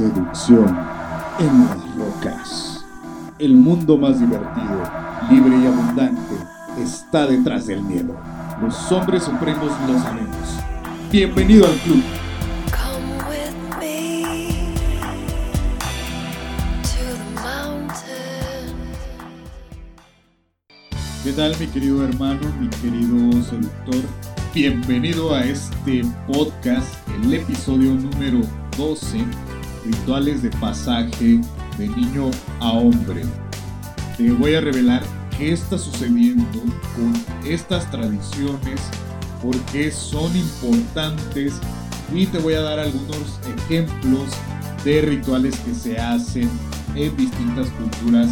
Seducción 0.00 0.66
en 1.40 1.66
las 1.66 1.94
rocas. 1.94 2.86
El 3.38 3.54
mundo 3.54 3.98
más 3.98 4.18
divertido, 4.18 4.82
libre 5.30 5.58
y 5.58 5.66
abundante 5.66 6.36
está 6.78 7.26
detrás 7.26 7.66
del 7.66 7.82
miedo. 7.82 8.16
Los 8.62 8.90
hombres 8.92 9.24
supremos 9.24 9.70
lo 9.86 9.98
sabemos. 9.98 10.58
Bienvenido 11.12 11.66
al 11.66 11.74
club. 11.80 12.02
¿Qué 21.22 21.32
tal 21.34 21.54
mi 21.60 21.66
querido 21.66 22.04
hermano, 22.06 22.40
mi 22.58 22.68
querido 22.68 23.42
seductor? 23.42 24.02
Bienvenido 24.54 25.34
a 25.34 25.44
este 25.44 26.02
podcast, 26.26 27.06
el 27.22 27.34
episodio 27.34 27.92
número 27.92 28.40
12, 28.78 29.18
Rituales 29.90 30.40
de 30.40 30.50
pasaje 30.50 31.40
de 31.76 31.88
niño 31.88 32.30
a 32.60 32.70
hombre. 32.74 33.22
Te 34.16 34.30
voy 34.30 34.54
a 34.54 34.60
revelar 34.60 35.02
qué 35.36 35.52
está 35.52 35.78
sucediendo 35.78 36.60
con 36.94 37.12
estas 37.44 37.90
tradiciones, 37.90 38.80
por 39.42 39.58
qué 39.72 39.90
son 39.90 40.36
importantes 40.36 41.54
y 42.14 42.26
te 42.26 42.38
voy 42.38 42.54
a 42.54 42.60
dar 42.60 42.78
algunos 42.78 43.40
ejemplos 43.58 44.28
de 44.84 45.00
rituales 45.00 45.58
que 45.58 45.74
se 45.74 45.98
hacen 45.98 46.48
en 46.94 47.16
distintas 47.16 47.68
culturas 47.70 48.30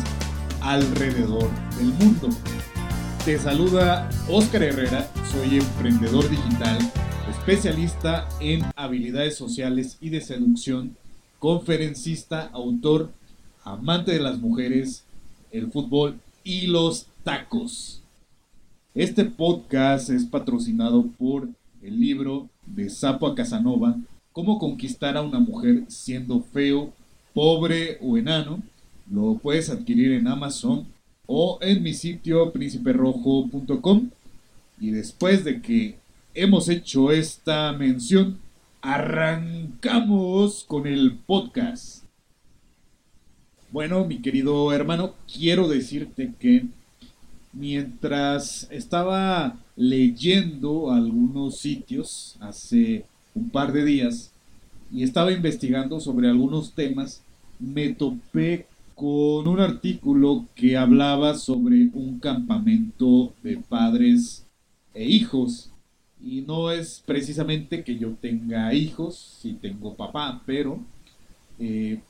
alrededor 0.61 1.51
del 1.77 1.89
mundo. 1.95 2.29
Te 3.25 3.37
saluda 3.37 4.09
Oscar 4.29 4.62
Herrera, 4.62 5.11
soy 5.33 5.59
emprendedor 5.59 6.31
digital, 6.31 6.79
especialista 7.29 8.29
en 8.39 8.65
habilidades 8.77 9.37
sociales 9.37 9.98
y 10.01 10.11
de 10.11 10.20
seducción, 10.20 10.97
conferencista, 11.39 12.50
autor, 12.53 13.12
amante 13.64 14.12
de 14.12 14.20
las 14.20 14.39
mujeres, 14.39 15.05
el 15.50 15.70
fútbol 15.70 16.19
y 16.45 16.67
los 16.67 17.06
tacos. 17.25 18.03
Este 18.95 19.25
podcast 19.25 20.11
es 20.11 20.25
patrocinado 20.25 21.05
por 21.19 21.48
el 21.83 22.00
libro 22.00 22.48
de 22.67 22.91
Sapo 22.91 23.27
a 23.27 23.34
Casanova, 23.34 23.97
Cómo 24.33 24.61
conquistar 24.61 25.17
a 25.17 25.22
una 25.22 25.41
mujer 25.41 25.83
siendo 25.89 26.41
feo, 26.41 26.92
pobre 27.34 27.98
o 28.00 28.17
enano. 28.17 28.62
Lo 29.11 29.34
puedes 29.34 29.69
adquirir 29.69 30.12
en 30.12 30.28
Amazon 30.28 30.86
o 31.27 31.58
en 31.61 31.83
mi 31.83 31.92
sitio 31.92 32.52
prínciperrojo.com. 32.52 34.11
Y 34.78 34.91
después 34.92 35.42
de 35.42 35.61
que 35.61 35.98
hemos 36.34 36.69
hecho 36.69 37.11
esta 37.11 37.73
mención, 37.73 38.39
arrancamos 38.81 40.65
con 40.67 40.87
el 40.87 41.17
podcast. 41.27 42.05
Bueno, 43.70 44.05
mi 44.07 44.20
querido 44.20 44.73
hermano, 44.73 45.15
quiero 45.33 45.69
decirte 45.69 46.33
que 46.39 46.67
mientras 47.53 48.69
estaba 48.70 49.59
leyendo 49.77 50.93
algunos 50.93 51.59
sitios 51.59 52.37
hace 52.41 53.05
un 53.35 53.51
par 53.51 53.73
de 53.73 53.85
días 53.85 54.33
y 54.92 55.03
estaba 55.03 55.33
investigando 55.33 56.01
sobre 56.01 56.29
algunos 56.29 56.73
temas, 56.73 57.23
me 57.59 57.91
topé 57.91 58.67
con 58.95 59.47
un 59.47 59.61
artículo 59.61 60.47
que 60.55 60.77
hablaba 60.77 61.35
sobre 61.35 61.89
un 61.92 62.19
campamento 62.19 63.33
de 63.42 63.59
padres 63.59 64.45
e 64.95 65.05
hijos. 65.05 65.70
Y 66.24 66.42
no 66.42 66.70
es 66.70 67.02
precisamente 67.06 67.84
que 67.84 67.97
yo 67.97 68.14
tenga 68.20 68.74
hijos, 68.74 69.38
si 69.41 69.52
tengo 69.52 69.94
papá, 69.94 70.42
pero 70.44 70.80
eh, 71.58 72.00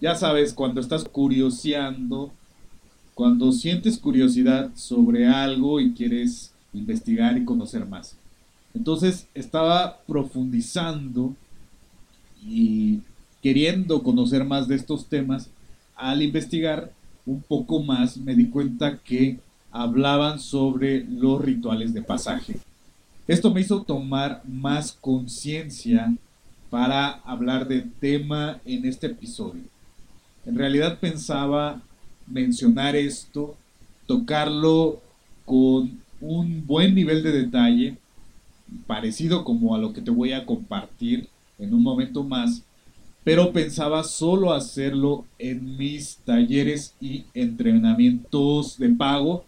ya 0.00 0.14
sabes, 0.16 0.52
cuando 0.52 0.80
estás 0.80 1.04
curioseando, 1.04 2.32
cuando 3.14 3.52
sientes 3.52 3.98
curiosidad 3.98 4.70
sobre 4.74 5.28
algo 5.28 5.80
y 5.80 5.92
quieres 5.92 6.52
investigar 6.72 7.36
y 7.38 7.44
conocer 7.44 7.86
más. 7.86 8.16
Entonces 8.74 9.28
estaba 9.34 10.00
profundizando 10.06 11.34
y 12.44 13.00
queriendo 13.42 14.02
conocer 14.02 14.44
más 14.44 14.66
de 14.66 14.76
estos 14.76 15.06
temas. 15.06 15.50
Al 15.94 16.22
investigar 16.22 16.90
un 17.26 17.40
poco 17.42 17.82
más 17.82 18.16
me 18.16 18.34
di 18.34 18.46
cuenta 18.46 18.98
que 18.98 19.38
hablaban 19.70 20.40
sobre 20.40 21.04
los 21.04 21.40
rituales 21.40 21.94
de 21.94 22.02
pasaje. 22.02 22.56
Esto 23.28 23.54
me 23.54 23.60
hizo 23.60 23.82
tomar 23.82 24.42
más 24.48 24.92
conciencia 24.92 26.12
para 26.70 27.10
hablar 27.24 27.68
del 27.68 27.92
tema 27.92 28.60
en 28.64 28.84
este 28.84 29.06
episodio. 29.06 29.62
En 30.44 30.56
realidad 30.56 30.98
pensaba 30.98 31.80
mencionar 32.26 32.96
esto, 32.96 33.56
tocarlo 34.08 35.00
con 35.44 36.00
un 36.20 36.66
buen 36.66 36.96
nivel 36.96 37.22
de 37.22 37.30
detalle, 37.30 37.96
parecido 38.88 39.44
como 39.44 39.76
a 39.76 39.78
lo 39.78 39.92
que 39.92 40.00
te 40.00 40.10
voy 40.10 40.32
a 40.32 40.44
compartir 40.44 41.28
en 41.60 41.74
un 41.74 41.82
momento 41.82 42.24
más, 42.24 42.62
pero 43.22 43.52
pensaba 43.52 44.02
solo 44.02 44.52
hacerlo 44.52 45.26
en 45.38 45.76
mis 45.76 46.16
talleres 46.24 46.94
y 47.00 47.24
entrenamientos 47.34 48.78
de 48.78 48.88
pago, 48.88 49.44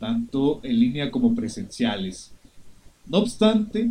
tanto 0.00 0.60
en 0.62 0.80
línea 0.80 1.10
como 1.10 1.34
presenciales. 1.34 2.32
No 3.08 3.18
obstante, 3.18 3.90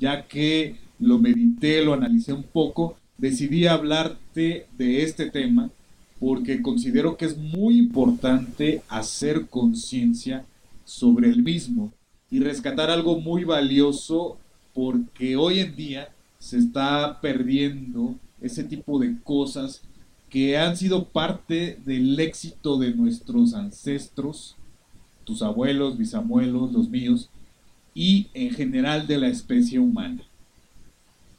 ya 0.00 0.26
que 0.26 0.76
lo 0.98 1.18
medité, 1.18 1.84
lo 1.84 1.92
analicé 1.92 2.32
un 2.32 2.44
poco, 2.44 2.96
decidí 3.18 3.66
hablarte 3.66 4.66
de 4.76 5.02
este 5.02 5.30
tema 5.30 5.70
porque 6.18 6.62
considero 6.62 7.16
que 7.16 7.26
es 7.26 7.36
muy 7.36 7.78
importante 7.78 8.82
hacer 8.88 9.46
conciencia 9.48 10.44
sobre 10.84 11.28
el 11.28 11.42
mismo 11.42 11.92
y 12.30 12.40
rescatar 12.40 12.90
algo 12.90 13.20
muy 13.20 13.44
valioso 13.44 14.38
porque 14.74 15.36
hoy 15.36 15.60
en 15.60 15.76
día 15.76 16.08
se 16.38 16.58
está 16.58 17.20
perdiendo 17.20 18.14
ese 18.40 18.64
tipo 18.64 18.98
de 18.98 19.16
cosas 19.22 19.82
que 20.30 20.56
han 20.58 20.76
sido 20.76 21.04
parte 21.04 21.78
del 21.84 22.18
éxito 22.18 22.78
de 22.78 22.94
nuestros 22.94 23.54
ancestros, 23.54 24.56
tus 25.24 25.42
abuelos, 25.42 25.98
bisabuelos, 25.98 26.72
los 26.72 26.88
míos, 26.88 27.28
y 27.98 28.28
en 28.32 28.50
general 28.50 29.08
de 29.08 29.18
la 29.18 29.26
especie 29.26 29.80
humana. 29.80 30.22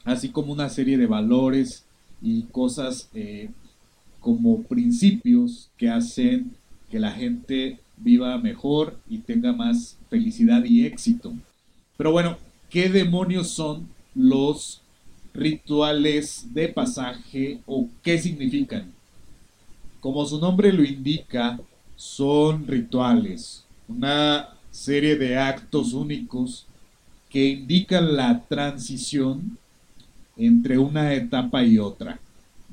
Así 0.04 0.28
como 0.28 0.52
una 0.52 0.68
serie 0.68 0.98
de 0.98 1.06
valores 1.06 1.86
y 2.20 2.42
cosas 2.42 3.08
eh, 3.14 3.48
como 4.20 4.64
principios 4.64 5.70
que 5.78 5.88
hacen 5.88 6.54
que 6.90 7.00
la 7.00 7.12
gente 7.12 7.78
viva 7.96 8.36
mejor 8.36 8.98
y 9.08 9.20
tenga 9.20 9.54
más 9.54 9.96
felicidad 10.10 10.62
y 10.64 10.84
éxito. 10.84 11.32
Pero 11.96 12.12
bueno, 12.12 12.36
¿qué 12.68 12.90
demonios 12.90 13.48
son 13.48 13.88
los 14.14 14.82
rituales 15.32 16.52
de 16.52 16.68
pasaje 16.68 17.60
o 17.64 17.88
qué 18.02 18.18
significan? 18.18 18.92
Como 19.98 20.26
su 20.26 20.38
nombre 20.38 20.74
lo 20.74 20.84
indica, 20.84 21.58
son 21.96 22.66
rituales, 22.66 23.64
una 23.88 24.59
serie 24.70 25.16
de 25.16 25.36
actos 25.36 25.92
únicos 25.92 26.66
que 27.28 27.46
indican 27.46 28.16
la 28.16 28.44
transición 28.48 29.58
entre 30.36 30.78
una 30.78 31.14
etapa 31.14 31.62
y 31.62 31.78
otra, 31.78 32.18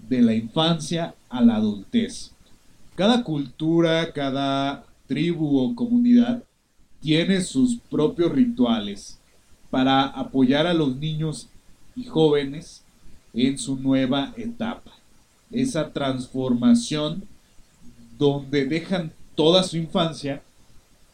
de 0.10 0.22
la 0.22 0.34
infancia 0.34 1.16
a 1.30 1.42
la 1.42 1.56
adultez. 1.56 2.32
Cada 2.96 3.24
cultura, 3.24 4.12
cada 4.14 4.86
tribu 5.06 5.60
o 5.60 5.76
comunidad 5.76 6.44
tiene 7.02 7.42
sus 7.42 7.78
propios 7.90 8.32
rituales 8.32 9.20
para 9.70 10.04
apoyar 10.04 10.66
a 10.66 10.74
los 10.74 10.96
niños 10.96 11.50
y 11.96 12.06
jóvenes 12.06 12.84
en 13.34 13.58
su 13.58 13.76
nueva 13.76 14.34
etapa. 14.38 14.92
Esa 15.52 15.92
transformación 15.92 17.24
donde 18.18 18.66
dejan 18.66 19.12
toda 19.36 19.64
su 19.64 19.78
infancia 19.78 20.42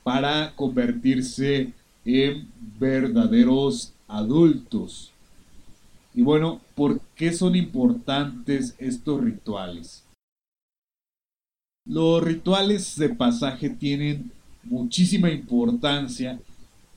para 0.04 0.54
convertirse 0.56 1.74
en 2.06 2.48
verdaderos 2.80 3.94
adultos. 4.08 5.12
Y 6.14 6.22
bueno, 6.22 6.62
¿por 6.76 7.00
qué 7.16 7.34
son 7.34 7.56
importantes 7.56 8.76
estos 8.78 9.24
rituales? 9.24 10.04
Los 11.86 12.24
rituales 12.24 12.98
de 12.98 13.10
pasaje 13.10 13.70
tienen 13.70 14.32
muchísima 14.64 15.32
importancia 15.32 16.40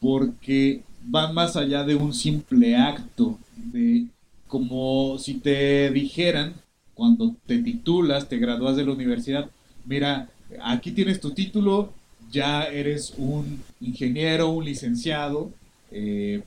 porque 0.00 0.82
van 1.02 1.34
más 1.34 1.56
allá 1.56 1.82
de 1.84 1.94
un 1.94 2.12
simple 2.12 2.76
acto, 2.76 3.38
de 3.56 4.06
como 4.46 5.18
si 5.18 5.34
te 5.34 5.90
dijeran 5.90 6.54
cuando 6.94 7.34
te 7.46 7.58
titulas, 7.58 8.28
te 8.28 8.38
gradúas 8.38 8.76
de 8.76 8.84
la 8.84 8.92
universidad, 8.92 9.50
mira, 9.84 10.28
aquí 10.62 10.92
tienes 10.92 11.20
tu 11.20 11.32
título, 11.32 11.92
ya 12.36 12.64
eres 12.64 13.14
un 13.16 13.62
ingeniero, 13.80 14.50
un 14.50 14.62
licenciado, 14.62 15.50
eh, 15.90 16.42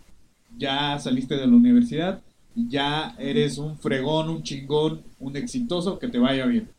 ya 0.55 0.99
saliste 0.99 1.35
de 1.35 1.47
la 1.47 1.55
universidad, 1.55 2.21
ya 2.55 3.15
eres 3.17 3.57
un 3.57 3.75
fregón, 3.75 4.29
un 4.29 4.43
chingón, 4.43 5.01
un 5.19 5.35
exitoso, 5.35 5.97
que 5.97 6.07
te 6.07 6.19
vaya 6.19 6.45
bien. 6.45 6.69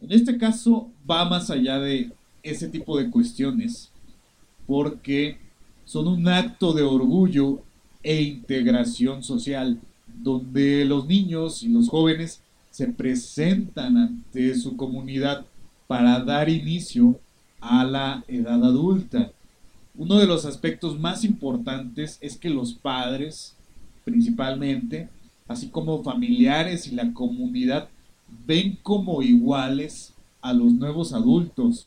En 0.00 0.10
este 0.10 0.36
caso 0.38 0.90
va 1.08 1.24
más 1.24 1.50
allá 1.50 1.78
de 1.78 2.10
ese 2.42 2.68
tipo 2.68 2.98
de 2.98 3.08
cuestiones, 3.08 3.92
porque 4.66 5.38
son 5.84 6.08
un 6.08 6.26
acto 6.26 6.72
de 6.72 6.82
orgullo 6.82 7.62
e 8.02 8.22
integración 8.22 9.22
social, 9.22 9.78
donde 10.20 10.84
los 10.84 11.06
niños 11.06 11.62
y 11.62 11.68
los 11.68 11.88
jóvenes 11.88 12.40
se 12.72 12.88
presentan 12.88 13.96
ante 13.96 14.56
su 14.56 14.76
comunidad 14.76 15.46
para 15.86 16.18
dar 16.24 16.48
inicio 16.48 17.20
a 17.60 17.84
la 17.84 18.24
edad 18.28 18.64
adulta. 18.64 19.32
Uno 19.94 20.18
de 20.18 20.26
los 20.26 20.44
aspectos 20.44 20.98
más 20.98 21.24
importantes 21.24 22.18
es 22.20 22.36
que 22.36 22.50
los 22.50 22.72
padres, 22.72 23.54
principalmente, 24.04 25.08
así 25.48 25.68
como 25.68 26.02
familiares 26.02 26.86
y 26.86 26.94
la 26.94 27.12
comunidad, 27.12 27.88
ven 28.46 28.78
como 28.82 29.22
iguales 29.22 30.14
a 30.40 30.52
los 30.52 30.72
nuevos 30.72 31.12
adultos. 31.12 31.86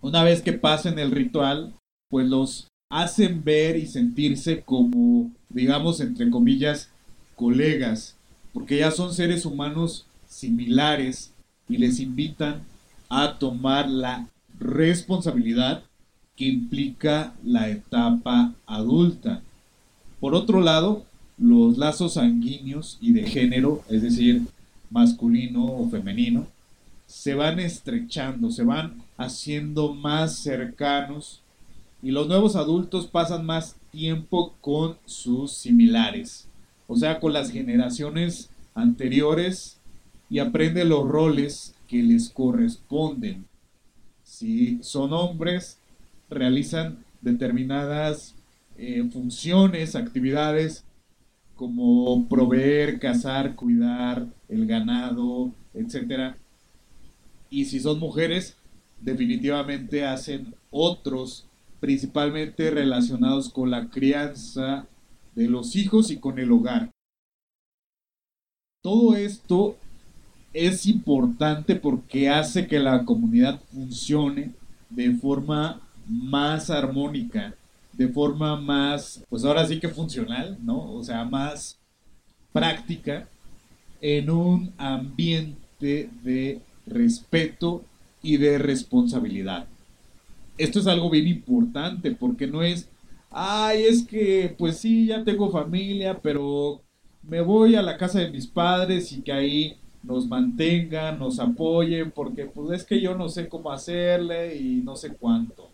Una 0.00 0.24
vez 0.24 0.42
que 0.42 0.52
pasen 0.52 0.98
el 0.98 1.10
ritual, 1.10 1.74
pues 2.08 2.26
los 2.26 2.66
hacen 2.90 3.42
ver 3.44 3.76
y 3.76 3.86
sentirse 3.86 4.62
como, 4.62 5.30
digamos, 5.48 6.00
entre 6.00 6.28
comillas, 6.30 6.90
colegas, 7.36 8.16
porque 8.52 8.78
ya 8.78 8.90
son 8.90 9.14
seres 9.14 9.46
humanos 9.46 10.06
similares 10.26 11.32
y 11.68 11.78
les 11.78 12.00
invitan 12.00 12.62
a 13.08 13.38
tomar 13.38 13.88
la 13.88 14.28
responsabilidad 14.62 15.84
que 16.36 16.46
implica 16.46 17.34
la 17.44 17.68
etapa 17.68 18.54
adulta. 18.66 19.42
Por 20.20 20.34
otro 20.34 20.60
lado, 20.60 21.04
los 21.38 21.78
lazos 21.78 22.14
sanguíneos 22.14 22.98
y 23.00 23.12
de 23.12 23.26
género, 23.26 23.82
es 23.88 24.02
decir, 24.02 24.42
masculino 24.90 25.64
o 25.64 25.88
femenino, 25.88 26.46
se 27.06 27.34
van 27.34 27.60
estrechando, 27.60 28.50
se 28.50 28.64
van 28.64 29.02
haciendo 29.16 29.94
más 29.94 30.36
cercanos 30.36 31.42
y 32.02 32.10
los 32.10 32.26
nuevos 32.26 32.56
adultos 32.56 33.06
pasan 33.06 33.44
más 33.44 33.76
tiempo 33.90 34.54
con 34.60 34.96
sus 35.04 35.52
similares, 35.52 36.48
o 36.86 36.96
sea, 36.96 37.20
con 37.20 37.32
las 37.32 37.50
generaciones 37.50 38.50
anteriores 38.74 39.78
y 40.30 40.38
aprenden 40.38 40.88
los 40.88 41.06
roles 41.06 41.74
que 41.86 42.02
les 42.02 42.30
corresponden. 42.30 43.44
Si 44.42 44.82
son 44.82 45.12
hombres, 45.12 45.78
realizan 46.28 47.04
determinadas 47.20 48.34
eh, 48.76 49.08
funciones, 49.12 49.94
actividades 49.94 50.84
como 51.54 52.28
proveer, 52.28 52.98
cazar, 52.98 53.54
cuidar 53.54 54.26
el 54.48 54.66
ganado, 54.66 55.52
etc. 55.74 56.34
Y 57.50 57.66
si 57.66 57.78
son 57.78 58.00
mujeres, 58.00 58.56
definitivamente 59.00 60.04
hacen 60.04 60.56
otros, 60.72 61.46
principalmente 61.78 62.68
relacionados 62.72 63.48
con 63.48 63.70
la 63.70 63.90
crianza 63.90 64.88
de 65.36 65.46
los 65.46 65.76
hijos 65.76 66.10
y 66.10 66.18
con 66.18 66.40
el 66.40 66.50
hogar. 66.50 66.90
Todo 68.82 69.14
esto 69.14 69.76
es 70.52 70.86
importante 70.86 71.76
porque 71.76 72.28
hace 72.28 72.66
que 72.66 72.78
la 72.78 73.04
comunidad 73.04 73.60
funcione 73.72 74.52
de 74.90 75.12
forma 75.14 75.80
más 76.06 76.68
armónica, 76.70 77.54
de 77.92 78.08
forma 78.08 78.60
más, 78.60 79.22
pues 79.28 79.44
ahora 79.44 79.66
sí 79.66 79.80
que 79.80 79.88
funcional, 79.88 80.58
¿no? 80.62 80.92
O 80.92 81.02
sea, 81.02 81.24
más 81.24 81.78
práctica 82.52 83.28
en 84.00 84.30
un 84.30 84.72
ambiente 84.76 86.10
de 86.22 86.60
respeto 86.86 87.84
y 88.22 88.36
de 88.36 88.58
responsabilidad. 88.58 89.66
Esto 90.58 90.80
es 90.80 90.86
algo 90.86 91.08
bien 91.08 91.26
importante 91.26 92.10
porque 92.12 92.46
no 92.46 92.62
es, 92.62 92.88
ay, 93.30 93.84
es 93.84 94.02
que 94.02 94.54
pues 94.58 94.78
sí, 94.78 95.06
ya 95.06 95.24
tengo 95.24 95.50
familia, 95.50 96.18
pero 96.20 96.82
me 97.22 97.40
voy 97.40 97.74
a 97.74 97.82
la 97.82 97.96
casa 97.96 98.20
de 98.20 98.30
mis 98.30 98.46
padres 98.46 99.12
y 99.12 99.22
que 99.22 99.32
ahí 99.32 99.76
nos 100.02 100.26
mantengan, 100.26 101.18
nos 101.18 101.38
apoyen, 101.38 102.10
porque 102.10 102.46
pues 102.46 102.80
es 102.80 102.86
que 102.86 103.00
yo 103.00 103.16
no 103.16 103.28
sé 103.28 103.48
cómo 103.48 103.70
hacerle 103.70 104.56
y 104.56 104.82
no 104.82 104.96
sé 104.96 105.14
cuánto. 105.14 105.68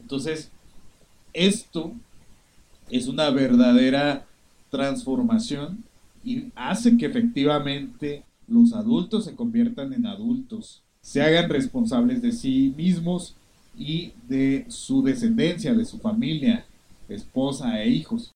Entonces, 0.00 0.50
esto 1.32 1.92
es 2.90 3.06
una 3.06 3.30
verdadera 3.30 4.26
transformación 4.70 5.84
y 6.24 6.52
hace 6.54 6.96
que 6.96 7.06
efectivamente 7.06 8.24
los 8.48 8.72
adultos 8.72 9.24
se 9.24 9.34
conviertan 9.34 9.92
en 9.92 10.06
adultos, 10.06 10.82
se 11.00 11.22
hagan 11.22 11.50
responsables 11.50 12.22
de 12.22 12.32
sí 12.32 12.72
mismos 12.76 13.36
y 13.76 14.12
de 14.28 14.64
su 14.68 15.02
descendencia, 15.02 15.74
de 15.74 15.84
su 15.84 15.98
familia, 15.98 16.64
esposa 17.08 17.82
e 17.82 17.88
hijos. 17.88 18.32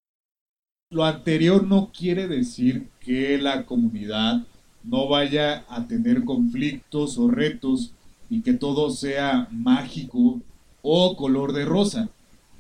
Lo 0.91 1.05
anterior 1.05 1.67
no 1.67 1.91
quiere 1.97 2.29
decir 2.29 2.89
que 3.01 3.39
la 3.39 3.65
comunidad 3.67 4.47
no 4.89 5.09
vaya 5.09 5.65
a 5.69 5.87
tener 5.87 6.25
conflictos 6.25 7.19
o 7.19 7.31
retos 7.31 7.93
y 8.31 8.41
que 8.41 8.55
todo 8.55 8.91
sea 8.91 9.49
mágico 9.51 10.41
o 10.83 11.17
color 11.17 11.53
de 11.53 11.65
rosa. 11.65 12.09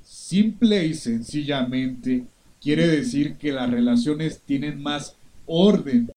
Simple 0.03 0.87
y 0.87 0.95
sencillamente 0.95 2.25
quiere 2.61 2.87
decir 2.87 3.37
que 3.37 3.53
las 3.53 3.71
relaciones 3.71 4.41
tienen 4.41 4.83
más 4.83 5.17
orden. 5.47 6.11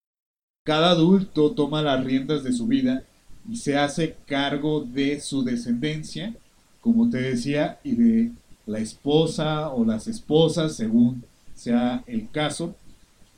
Cada 0.66 0.92
adulto 0.92 1.52
toma 1.52 1.82
las 1.82 2.04
riendas 2.04 2.44
de 2.44 2.52
su 2.52 2.68
vida 2.68 3.04
y 3.50 3.56
se 3.56 3.78
hace 3.78 4.16
cargo 4.28 4.82
de 4.82 5.20
su 5.20 5.44
descendencia, 5.44 6.34
como 6.82 7.10
te 7.10 7.22
decía, 7.22 7.80
y 7.84 7.92
de 7.94 8.32
la 8.66 8.80
esposa 8.80 9.70
o 9.70 9.86
las 9.86 10.08
esposas, 10.08 10.76
según 10.76 11.24
sea 11.56 12.04
el 12.08 12.30
caso, 12.32 12.76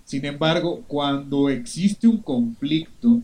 sin 0.06 0.26
embargo, 0.26 0.84
cuando 0.88 1.50
existe 1.50 2.08
un 2.08 2.18
conflicto, 2.18 3.22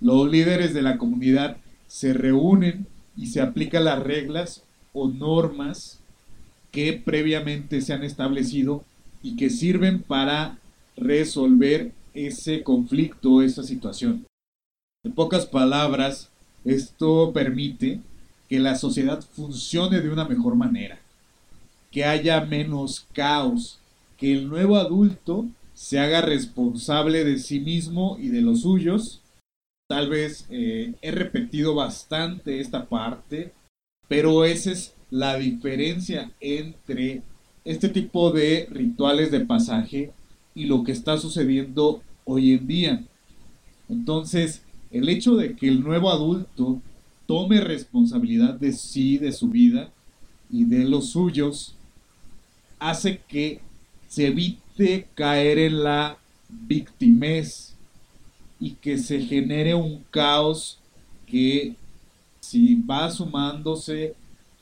los 0.00 0.30
líderes 0.30 0.74
de 0.74 0.82
la 0.82 0.98
comunidad 0.98 1.56
se 1.86 2.12
reúnen 2.12 2.86
y 3.16 3.28
se 3.28 3.40
aplican 3.40 3.84
las 3.84 4.02
reglas 4.02 4.64
o 4.92 5.08
normas 5.08 6.00
que 6.70 6.92
previamente 6.92 7.80
se 7.80 7.94
han 7.94 8.02
establecido 8.02 8.84
y 9.22 9.36
que 9.36 9.48
sirven 9.48 10.02
para 10.02 10.58
resolver 10.96 11.92
ese 12.12 12.62
conflicto, 12.62 13.42
esa 13.42 13.62
situación. 13.62 14.26
En 15.04 15.12
pocas 15.12 15.46
palabras, 15.46 16.30
esto 16.64 17.32
permite 17.32 18.00
que 18.48 18.58
la 18.58 18.76
sociedad 18.76 19.22
funcione 19.22 20.00
de 20.00 20.10
una 20.10 20.26
mejor 20.26 20.54
manera, 20.54 20.98
que 21.90 22.04
haya 22.04 22.40
menos 22.42 23.06
caos, 23.12 23.78
que 24.18 24.32
el 24.32 24.48
nuevo 24.48 24.76
adulto 24.76 25.46
se 25.76 25.98
haga 25.98 26.22
responsable 26.22 27.22
de 27.22 27.38
sí 27.38 27.60
mismo 27.60 28.16
y 28.18 28.28
de 28.28 28.40
los 28.40 28.62
suyos. 28.62 29.20
Tal 29.86 30.08
vez 30.08 30.46
eh, 30.48 30.94
he 31.02 31.10
repetido 31.10 31.74
bastante 31.74 32.60
esta 32.60 32.86
parte, 32.86 33.52
pero 34.08 34.46
esa 34.46 34.72
es 34.72 34.94
la 35.10 35.36
diferencia 35.36 36.32
entre 36.40 37.22
este 37.66 37.90
tipo 37.90 38.32
de 38.32 38.66
rituales 38.70 39.30
de 39.30 39.40
pasaje 39.40 40.12
y 40.54 40.64
lo 40.64 40.82
que 40.82 40.92
está 40.92 41.18
sucediendo 41.18 42.02
hoy 42.24 42.52
en 42.52 42.66
día. 42.66 43.04
Entonces, 43.90 44.62
el 44.90 45.10
hecho 45.10 45.36
de 45.36 45.56
que 45.56 45.68
el 45.68 45.84
nuevo 45.84 46.10
adulto 46.10 46.80
tome 47.26 47.60
responsabilidad 47.60 48.54
de 48.54 48.72
sí, 48.72 49.18
de 49.18 49.30
su 49.30 49.50
vida 49.50 49.92
y 50.50 50.64
de 50.64 50.84
los 50.86 51.10
suyos, 51.10 51.76
hace 52.78 53.20
que 53.28 53.60
se 54.08 54.28
evite 54.28 54.65
caer 55.14 55.58
en 55.58 55.82
la 55.82 56.18
victimez 56.48 57.74
y 58.60 58.72
que 58.72 58.98
se 58.98 59.20
genere 59.20 59.74
un 59.74 60.04
caos 60.10 60.78
que 61.26 61.74
si 62.40 62.74
va 62.74 63.10
sumándose 63.10 64.14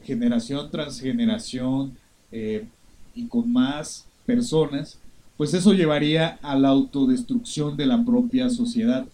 generación 0.03 0.71
tras 0.71 1.01
generación 1.01 1.97
eh, 2.33 2.67
y 3.15 3.27
con 3.27 3.53
más 3.53 4.07
personas, 4.27 4.99
pues 5.37 5.53
eso 5.55 5.73
llevaría 5.73 6.39
a 6.43 6.57
la 6.57 6.69
autodestrucción 6.69 7.77
de 7.77 7.87
la 7.87 8.05
propia 8.05 8.49
sociedad, 8.51 9.07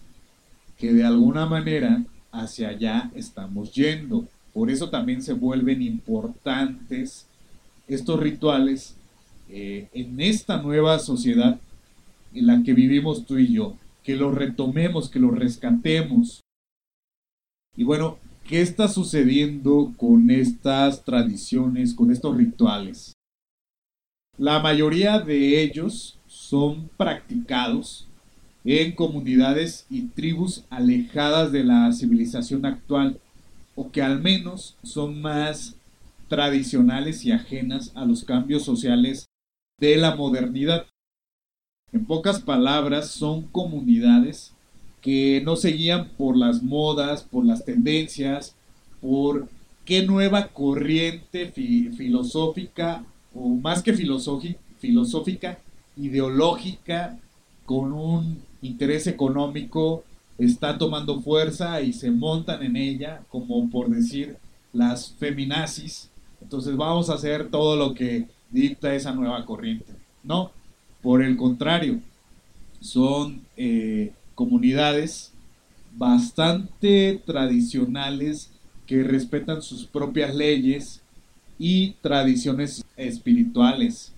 que 0.77 0.93
de 0.93 1.03
alguna 1.03 1.45
manera 1.45 2.03
hacia 2.31 2.69
allá 2.69 3.11
estamos 3.15 3.73
yendo. 3.73 4.25
Por 4.53 4.69
eso 4.69 4.89
también 4.89 5.21
se 5.21 5.33
vuelven 5.33 5.81
importantes 5.81 7.25
estos 7.87 8.19
rituales 8.19 8.95
eh, 9.53 9.89
en 9.93 10.21
esta 10.21 10.61
nueva 10.61 10.97
sociedad 10.99 11.59
en 12.33 12.47
la 12.47 12.63
que 12.63 12.73
vivimos 12.73 13.25
tú 13.25 13.37
y 13.37 13.51
yo, 13.51 13.75
que 14.01 14.15
lo 14.15 14.31
retomemos, 14.31 15.09
que 15.09 15.19
lo 15.19 15.29
rescatemos. 15.31 16.39
Y 17.75 17.83
bueno, 17.83 18.17
¿qué 18.47 18.61
está 18.61 18.87
sucediendo 18.87 19.93
con 19.97 20.31
estas 20.31 21.03
tradiciones, 21.03 21.93
con 21.93 22.11
estos 22.11 22.37
rituales? 22.37 23.13
La 24.37 24.59
mayoría 24.59 25.19
de 25.19 25.61
ellos 25.61 26.17
son 26.27 26.89
practicados 26.95 28.07
en 28.63 28.93
comunidades 28.93 29.85
y 29.89 30.03
tribus 30.03 30.63
alejadas 30.69 31.51
de 31.51 31.65
la 31.65 31.91
civilización 31.91 32.65
actual 32.65 33.19
o 33.75 33.91
que 33.91 34.01
al 34.01 34.21
menos 34.21 34.77
son 34.81 35.21
más 35.21 35.75
tradicionales 36.29 37.25
y 37.25 37.33
ajenas 37.33 37.91
a 37.95 38.05
los 38.05 38.23
cambios 38.23 38.63
sociales 38.63 39.25
de 39.81 39.97
la 39.97 40.15
modernidad. 40.15 40.85
En 41.91 42.05
pocas 42.05 42.39
palabras, 42.39 43.09
son 43.09 43.41
comunidades 43.41 44.53
que 45.01 45.41
no 45.43 45.55
se 45.55 45.71
guían 45.71 46.09
por 46.09 46.37
las 46.37 46.61
modas, 46.61 47.23
por 47.23 47.43
las 47.43 47.65
tendencias, 47.65 48.55
por 49.01 49.49
qué 49.83 50.03
nueva 50.03 50.49
corriente 50.49 51.51
filosófica, 51.51 53.03
o 53.33 53.49
más 53.49 53.81
que 53.81 53.93
filosófica, 53.93 55.57
ideológica, 55.97 57.17
con 57.65 57.91
un 57.91 58.37
interés 58.61 59.07
económico, 59.07 60.03
está 60.37 60.77
tomando 60.77 61.21
fuerza 61.21 61.81
y 61.81 61.91
se 61.93 62.11
montan 62.11 62.61
en 62.61 62.75
ella, 62.75 63.23
como 63.29 63.67
por 63.69 63.89
decir 63.89 64.37
las 64.73 65.11
feminazis. 65.13 66.09
Entonces 66.39 66.75
vamos 66.75 67.09
a 67.09 67.15
hacer 67.15 67.49
todo 67.49 67.75
lo 67.75 67.95
que 67.95 68.27
dicta 68.51 68.93
esa 68.93 69.13
nueva 69.13 69.45
corriente. 69.45 69.93
No, 70.23 70.51
por 71.01 71.23
el 71.23 71.37
contrario, 71.37 71.99
son 72.79 73.41
eh, 73.57 74.11
comunidades 74.35 75.33
bastante 75.95 77.21
tradicionales 77.25 78.51
que 78.85 79.03
respetan 79.03 79.61
sus 79.61 79.85
propias 79.85 80.35
leyes 80.35 81.01
y 81.57 81.91
tradiciones 82.01 82.83
espirituales. 82.97 84.13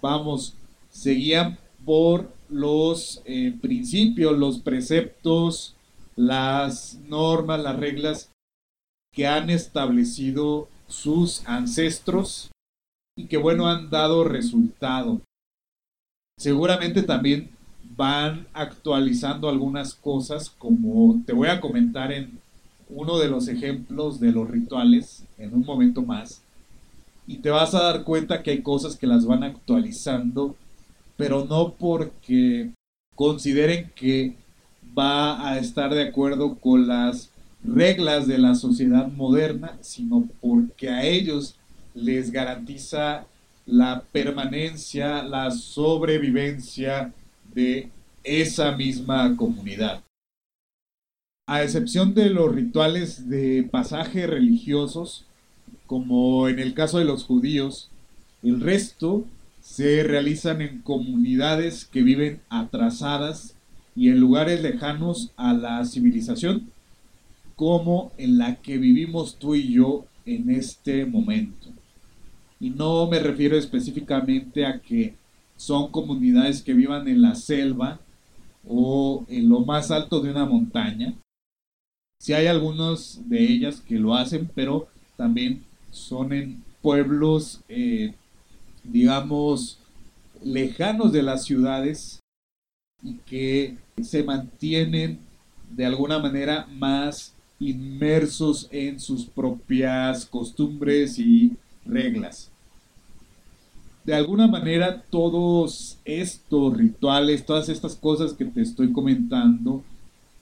Vamos, 0.00 0.54
seguían 0.90 1.58
por 1.84 2.32
los 2.48 3.22
eh, 3.24 3.54
principios, 3.60 4.38
los 4.38 4.58
preceptos, 4.58 5.74
las 6.16 6.98
normas, 7.08 7.62
las 7.62 7.78
reglas 7.78 8.30
que 9.12 9.26
han 9.26 9.50
establecido 9.50 10.68
sus 10.86 11.42
ancestros 11.46 12.51
y 13.16 13.26
que 13.26 13.36
bueno 13.36 13.68
han 13.68 13.90
dado 13.90 14.24
resultado. 14.24 15.20
Seguramente 16.38 17.02
también 17.02 17.50
van 17.96 18.46
actualizando 18.52 19.48
algunas 19.48 19.94
cosas 19.94 20.50
como 20.50 21.22
te 21.26 21.32
voy 21.32 21.48
a 21.48 21.60
comentar 21.60 22.12
en 22.12 22.38
uno 22.88 23.18
de 23.18 23.28
los 23.28 23.48
ejemplos 23.48 24.18
de 24.18 24.32
los 24.32 24.48
rituales 24.48 25.24
en 25.38 25.54
un 25.54 25.64
momento 25.64 26.02
más 26.02 26.42
y 27.26 27.36
te 27.36 27.50
vas 27.50 27.74
a 27.74 27.82
dar 27.82 28.04
cuenta 28.04 28.42
que 28.42 28.50
hay 28.50 28.62
cosas 28.62 28.96
que 28.96 29.06
las 29.06 29.26
van 29.26 29.42
actualizando 29.42 30.56
pero 31.16 31.44
no 31.44 31.74
porque 31.74 32.72
consideren 33.14 33.90
que 33.94 34.36
va 34.98 35.48
a 35.48 35.58
estar 35.58 35.92
de 35.94 36.02
acuerdo 36.02 36.56
con 36.56 36.86
las 36.86 37.30
reglas 37.64 38.26
de 38.26 38.38
la 38.38 38.54
sociedad 38.54 39.08
moderna, 39.08 39.78
sino 39.80 40.28
porque 40.40 40.88
a 40.88 41.04
ellos 41.04 41.56
les 41.94 42.30
garantiza 42.30 43.26
la 43.66 44.02
permanencia, 44.12 45.22
la 45.22 45.50
sobrevivencia 45.50 47.12
de 47.54 47.90
esa 48.24 48.72
misma 48.76 49.36
comunidad. 49.36 50.02
A 51.46 51.62
excepción 51.62 52.14
de 52.14 52.30
los 52.30 52.54
rituales 52.54 53.28
de 53.28 53.68
pasaje 53.70 54.26
religiosos, 54.26 55.26
como 55.86 56.48
en 56.48 56.58
el 56.58 56.74
caso 56.74 56.98
de 56.98 57.04
los 57.04 57.24
judíos, 57.24 57.90
el 58.42 58.60
resto 58.60 59.24
se 59.60 60.02
realizan 60.02 60.60
en 60.62 60.82
comunidades 60.82 61.84
que 61.84 62.02
viven 62.02 62.40
atrasadas 62.48 63.54
y 63.94 64.08
en 64.08 64.18
lugares 64.18 64.62
lejanos 64.62 65.30
a 65.36 65.52
la 65.52 65.84
civilización, 65.84 66.70
como 67.56 68.12
en 68.18 68.38
la 68.38 68.56
que 68.56 68.78
vivimos 68.78 69.38
tú 69.38 69.54
y 69.54 69.72
yo 69.72 70.06
en 70.24 70.50
este 70.50 71.04
momento. 71.06 71.68
Y 72.62 72.70
no 72.70 73.08
me 73.08 73.18
refiero 73.18 73.58
específicamente 73.58 74.64
a 74.64 74.78
que 74.78 75.16
son 75.56 75.90
comunidades 75.90 76.62
que 76.62 76.74
vivan 76.74 77.08
en 77.08 77.20
la 77.20 77.34
selva 77.34 77.98
o 78.64 79.26
en 79.28 79.48
lo 79.48 79.64
más 79.64 79.90
alto 79.90 80.20
de 80.20 80.30
una 80.30 80.46
montaña. 80.46 81.12
Si 82.20 82.32
hay 82.32 82.46
algunos 82.46 83.18
de 83.28 83.42
ellas 83.42 83.80
que 83.80 83.98
lo 83.98 84.14
hacen, 84.14 84.48
pero 84.54 84.86
también 85.16 85.64
son 85.90 86.32
en 86.32 86.62
pueblos, 86.80 87.62
eh, 87.68 88.14
digamos, 88.84 89.80
lejanos 90.44 91.10
de 91.10 91.24
las 91.24 91.44
ciudades 91.44 92.20
y 93.02 93.14
que 93.26 93.76
se 94.00 94.22
mantienen 94.22 95.18
de 95.68 95.84
alguna 95.84 96.20
manera 96.20 96.68
más 96.70 97.34
inmersos 97.58 98.68
en 98.70 99.00
sus 99.00 99.24
propias 99.24 100.26
costumbres 100.26 101.18
y 101.18 101.56
reglas. 101.84 102.50
De 104.04 104.14
alguna 104.14 104.48
manera 104.48 105.02
todos 105.10 105.98
estos 106.04 106.76
rituales, 106.76 107.46
todas 107.46 107.68
estas 107.68 107.94
cosas 107.94 108.32
que 108.32 108.44
te 108.44 108.60
estoy 108.60 108.92
comentando, 108.92 109.84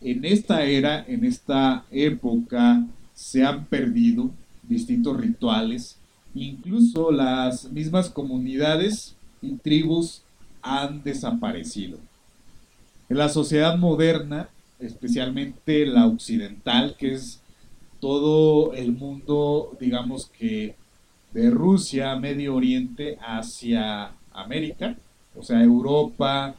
en 0.00 0.24
esta 0.24 0.64
era, 0.64 1.04
en 1.06 1.24
esta 1.24 1.84
época, 1.90 2.86
se 3.14 3.44
han 3.44 3.66
perdido 3.66 4.30
distintos 4.62 5.18
rituales. 5.18 5.98
Incluso 6.34 7.10
las 7.10 7.70
mismas 7.70 8.08
comunidades 8.08 9.14
y 9.42 9.56
tribus 9.56 10.22
han 10.62 11.02
desaparecido. 11.02 11.98
En 13.10 13.18
la 13.18 13.28
sociedad 13.28 13.76
moderna, 13.76 14.48
especialmente 14.78 15.84
la 15.84 16.06
occidental, 16.06 16.96
que 16.98 17.12
es 17.12 17.40
todo 18.00 18.72
el 18.72 18.92
mundo, 18.92 19.76
digamos 19.78 20.26
que 20.26 20.76
de 21.32 21.50
Rusia, 21.50 22.16
Medio 22.16 22.54
Oriente, 22.54 23.18
hacia 23.20 24.12
América, 24.32 24.96
o 25.34 25.42
sea, 25.42 25.62
Europa, 25.62 26.54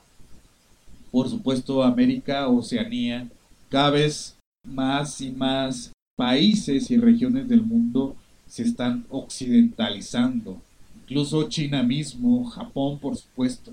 por 1.11 1.29
supuesto 1.29 1.83
América, 1.83 2.47
Oceanía, 2.47 3.27
cada 3.69 3.89
vez 3.91 4.37
más 4.65 5.19
y 5.21 5.31
más 5.31 5.91
países 6.15 6.89
y 6.91 6.97
regiones 6.97 7.49
del 7.49 7.63
mundo 7.63 8.15
se 8.47 8.63
están 8.63 9.05
occidentalizando, 9.09 10.61
incluso 11.01 11.49
China 11.49 11.83
mismo, 11.83 12.45
Japón 12.45 12.99
por 12.99 13.17
supuesto. 13.17 13.71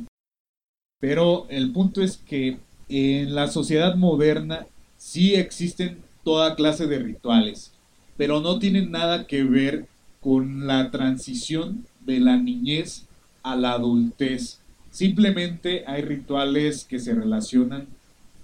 Pero 1.01 1.47
el 1.49 1.73
punto 1.73 2.03
es 2.03 2.17
que 2.17 2.59
en 2.89 3.35
la 3.35 3.49
sociedad 3.49 3.95
moderna 3.97 4.67
sí 4.97 5.35
existen 5.35 6.03
toda 6.25 6.57
clase 6.57 6.87
de 6.87 6.99
rituales, 6.99 7.73
pero 8.17 8.41
no 8.41 8.59
tienen 8.59 8.91
nada 8.91 9.27
que 9.27 9.45
ver 9.45 9.87
con 10.29 10.67
la 10.67 10.91
transición 10.91 11.87
de 12.05 12.21
la 12.21 12.37
niñez 12.37 13.07
a 13.43 13.57
la 13.57 13.73
adultez. 13.73 14.61
Simplemente 14.91 15.85
hay 15.87 16.03
rituales 16.03 16.85
que 16.85 16.99
se 16.99 17.15
relacionan 17.15 17.87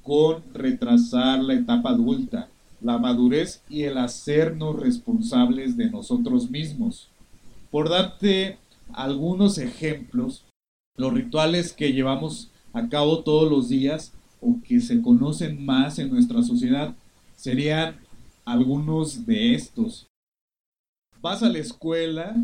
con 0.02 0.42
retrasar 0.54 1.40
la 1.40 1.52
etapa 1.52 1.90
adulta, 1.90 2.48
la 2.80 2.96
madurez 2.96 3.60
y 3.68 3.82
el 3.82 3.98
hacernos 3.98 4.80
responsables 4.80 5.76
de 5.76 5.90
nosotros 5.90 6.50
mismos. 6.50 7.10
Por 7.70 7.90
darte 7.90 8.56
algunos 8.94 9.58
ejemplos, 9.58 10.46
los 10.96 11.12
rituales 11.12 11.74
que 11.74 11.92
llevamos 11.92 12.50
a 12.72 12.88
cabo 12.88 13.18
todos 13.24 13.50
los 13.50 13.68
días 13.68 14.14
o 14.40 14.56
que 14.66 14.80
se 14.80 15.02
conocen 15.02 15.62
más 15.62 15.98
en 15.98 16.08
nuestra 16.08 16.42
sociedad 16.42 16.94
serían 17.36 17.96
algunos 18.46 19.26
de 19.26 19.54
estos. 19.54 20.06
Vas 21.24 21.42
a 21.42 21.48
la 21.48 21.58
escuela, 21.58 22.36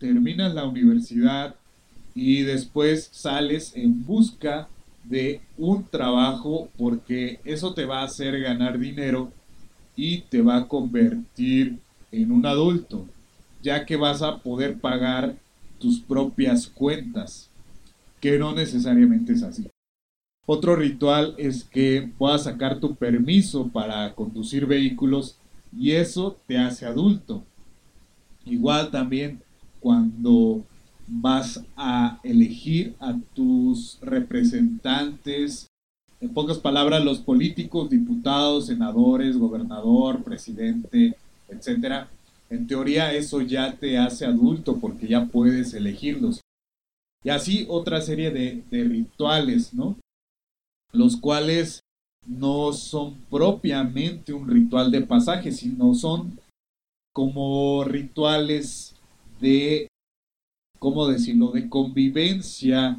terminas 0.00 0.52
la 0.52 0.64
universidad 0.64 1.54
y 2.12 2.42
después 2.42 3.08
sales 3.12 3.70
en 3.76 4.04
busca 4.04 4.66
de 5.04 5.42
un 5.56 5.84
trabajo 5.84 6.68
porque 6.76 7.38
eso 7.44 7.72
te 7.72 7.84
va 7.84 8.00
a 8.00 8.06
hacer 8.06 8.40
ganar 8.40 8.80
dinero 8.80 9.30
y 9.94 10.22
te 10.22 10.42
va 10.42 10.56
a 10.56 10.66
convertir 10.66 11.78
en 12.10 12.32
un 12.32 12.44
adulto, 12.46 13.06
ya 13.62 13.86
que 13.86 13.94
vas 13.94 14.22
a 14.22 14.38
poder 14.38 14.80
pagar 14.80 15.36
tus 15.78 16.00
propias 16.00 16.66
cuentas, 16.66 17.48
que 18.20 18.40
no 18.40 18.52
necesariamente 18.52 19.34
es 19.34 19.44
así. 19.44 19.68
Otro 20.46 20.74
ritual 20.74 21.36
es 21.38 21.62
que 21.62 22.10
puedas 22.18 22.42
sacar 22.42 22.80
tu 22.80 22.96
permiso 22.96 23.68
para 23.68 24.12
conducir 24.16 24.66
vehículos 24.66 25.38
y 25.72 25.92
eso 25.92 26.36
te 26.48 26.58
hace 26.58 26.86
adulto. 26.86 27.44
Igual 28.46 28.90
también 28.90 29.42
cuando 29.80 30.64
vas 31.08 31.62
a 31.76 32.20
elegir 32.22 32.94
a 33.00 33.14
tus 33.34 33.98
representantes, 34.00 35.66
en 36.20 36.32
pocas 36.32 36.58
palabras 36.58 37.04
los 37.04 37.18
políticos, 37.18 37.90
diputados, 37.90 38.66
senadores, 38.66 39.36
gobernador, 39.36 40.22
presidente, 40.22 41.16
etcétera. 41.48 42.08
En 42.48 42.66
teoría 42.66 43.12
eso 43.12 43.40
ya 43.42 43.76
te 43.76 43.98
hace 43.98 44.24
adulto 44.24 44.78
porque 44.78 45.08
ya 45.08 45.26
puedes 45.26 45.74
elegirlos. 45.74 46.40
Y 47.22 47.30
así 47.30 47.66
otra 47.68 48.00
serie 48.00 48.30
de, 48.30 48.62
de 48.70 48.84
rituales, 48.84 49.74
¿no? 49.74 49.96
Los 50.92 51.16
cuales 51.16 51.80
no 52.26 52.72
son 52.72 53.14
propiamente 53.28 54.32
un 54.32 54.48
ritual 54.48 54.90
de 54.90 55.02
pasaje, 55.02 55.52
sino 55.52 55.94
son 55.94 56.38
como 57.16 57.82
rituales 57.84 58.94
de, 59.40 59.88
¿cómo 60.78 61.06
decirlo?, 61.06 61.50
de 61.50 61.66
convivencia 61.70 62.98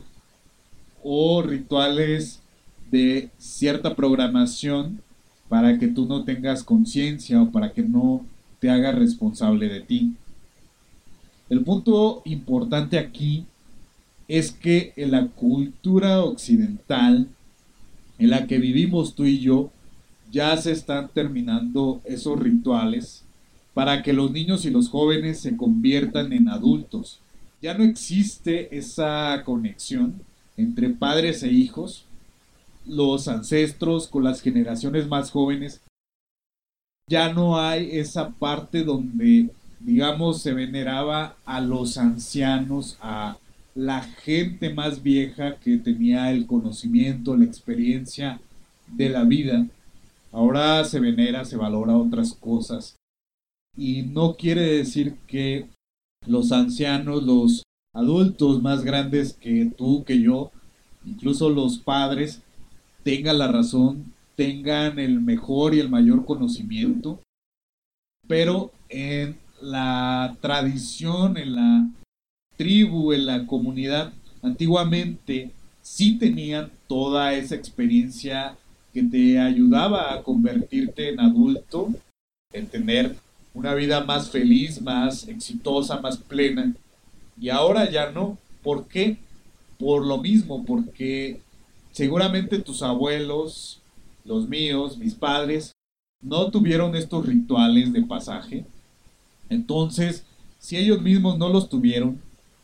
o 1.04 1.44
rituales 1.44 2.42
de 2.90 3.30
cierta 3.38 3.96
programación 3.96 5.04
para 5.50 5.78
que 5.78 5.88
tú 5.88 6.08
no 6.08 6.24
tengas 6.24 6.64
conciencia 6.64 7.40
o 7.40 7.52
para 7.52 7.74
que 7.74 7.84
no 7.84 8.26
te 8.60 8.72
hagas 8.72 8.96
responsable 8.96 9.70
de 9.70 9.82
ti. 9.82 10.16
El 11.48 11.64
punto 11.64 12.24
importante 12.26 12.98
aquí 12.98 13.46
es 14.28 14.52
que 14.52 14.94
en 14.96 15.12
la 15.12 15.28
cultura 15.28 16.24
occidental 16.24 17.28
en 18.18 18.30
la 18.32 18.48
que 18.48 18.58
vivimos 18.58 19.14
tú 19.14 19.26
y 19.26 19.38
yo, 19.42 19.70
ya 20.32 20.58
se 20.58 20.72
están 20.72 21.08
terminando 21.10 22.02
esos 22.04 22.40
rituales 22.40 23.27
para 23.78 24.02
que 24.02 24.12
los 24.12 24.32
niños 24.32 24.66
y 24.66 24.72
los 24.72 24.90
jóvenes 24.90 25.40
se 25.40 25.56
conviertan 25.56 26.34
en 26.34 26.50
adultos. 26.50 27.20
Ya 27.62 27.76
no 27.76 27.84
existe 27.84 28.76
esa 28.76 29.44
conexión 29.46 30.16
entre 30.58 30.90
padres 30.90 31.44
e 31.44 31.52
hijos, 31.52 32.04
los 32.88 33.28
ancestros 33.28 34.08
con 34.08 34.24
las 34.24 34.42
generaciones 34.42 35.08
más 35.08 35.30
jóvenes. 35.30 35.82
Ya 37.08 37.32
no 37.32 37.60
hay 37.60 37.90
esa 37.92 38.32
parte 38.32 38.84
donde, 38.84 39.52
digamos, 39.80 40.42
se 40.42 40.56
veneraba 40.56 41.36
a 41.46 41.62
los 41.62 42.00
ancianos, 42.00 42.98
a 43.00 43.38
la 43.76 44.02
gente 44.02 44.74
más 44.74 45.04
vieja 45.04 45.58
que 45.58 45.78
tenía 45.78 46.32
el 46.32 46.48
conocimiento, 46.48 47.38
la 47.38 47.46
experiencia 47.46 48.40
de 48.88 49.10
la 49.10 49.24
vida. 49.24 49.68
Ahora 50.32 50.84
se 50.84 51.00
venera, 51.00 51.46
se 51.46 51.58
valora 51.58 51.96
otras 51.96 52.34
cosas. 52.34 52.98
Y 53.78 54.02
no 54.02 54.36
quiere 54.36 54.62
decir 54.62 55.16
que 55.28 55.68
los 56.26 56.52
ancianos, 56.52 57.24
los 57.24 57.64
adultos 57.94 58.62
más 58.62 58.84
grandes 58.84 59.34
que 59.34 59.72
tú, 59.78 60.04
que 60.04 60.20
yo, 60.20 60.52
incluso 61.06 61.50
los 61.50 61.78
padres, 61.78 62.42
tengan 63.04 63.38
la 63.38 63.48
razón, 63.48 64.14
tengan 64.36 64.98
el 65.00 65.22
mejor 65.22 65.76
y 65.76 65.80
el 65.80 65.90
mayor 65.90 66.26
conocimiento. 66.26 67.22
Pero 68.28 68.72
en 68.90 69.38
la 69.62 70.36
tradición, 70.42 71.38
en 71.38 71.56
la 71.56 71.90
tribu, 72.58 73.14
en 73.14 73.26
la 73.28 73.46
comunidad, 73.46 74.12
antiguamente 74.42 75.52
sí 75.82 76.18
tenían 76.18 76.72
toda 76.88 77.34
esa 77.34 77.56
experiencia 77.56 78.58
que 78.94 79.04
te 79.04 79.40
ayudaba 79.40 80.14
a 80.14 80.24
convertirte 80.24 81.10
en 81.10 81.20
adulto, 81.20 81.90
en 82.52 82.68
tener 82.68 83.16
una 83.58 83.74
vida 83.74 84.04
más 84.04 84.30
feliz, 84.30 84.80
más 84.80 85.28
exitosa, 85.28 86.00
más 86.00 86.18
plena. 86.18 86.76
Y 87.42 87.50
ahora 87.50 87.90
ya 87.90 88.12
no. 88.12 88.38
¿Por 88.62 88.88
qué? 88.88 89.18
Por 89.80 90.06
lo 90.06 90.20
mismo, 90.20 90.64
porque 90.64 91.42
seguramente 91.92 92.60
tus 92.60 92.84
abuelos, 92.84 93.82
los 94.26 94.48
míos, 94.48 95.00
mis 95.00 95.16
padres, 95.16 95.72
no 96.22 96.52
tuvieron 96.52 96.96
estos 96.96 97.26
rituales 97.26 97.92
de 97.92 98.04
pasaje. 98.04 98.64
Entonces, 99.50 100.24
si 100.60 100.78
ellos 100.78 101.02
mismos 101.02 101.40
no 101.40 101.50
los 101.50 101.68
tuvieron, 101.68 102.22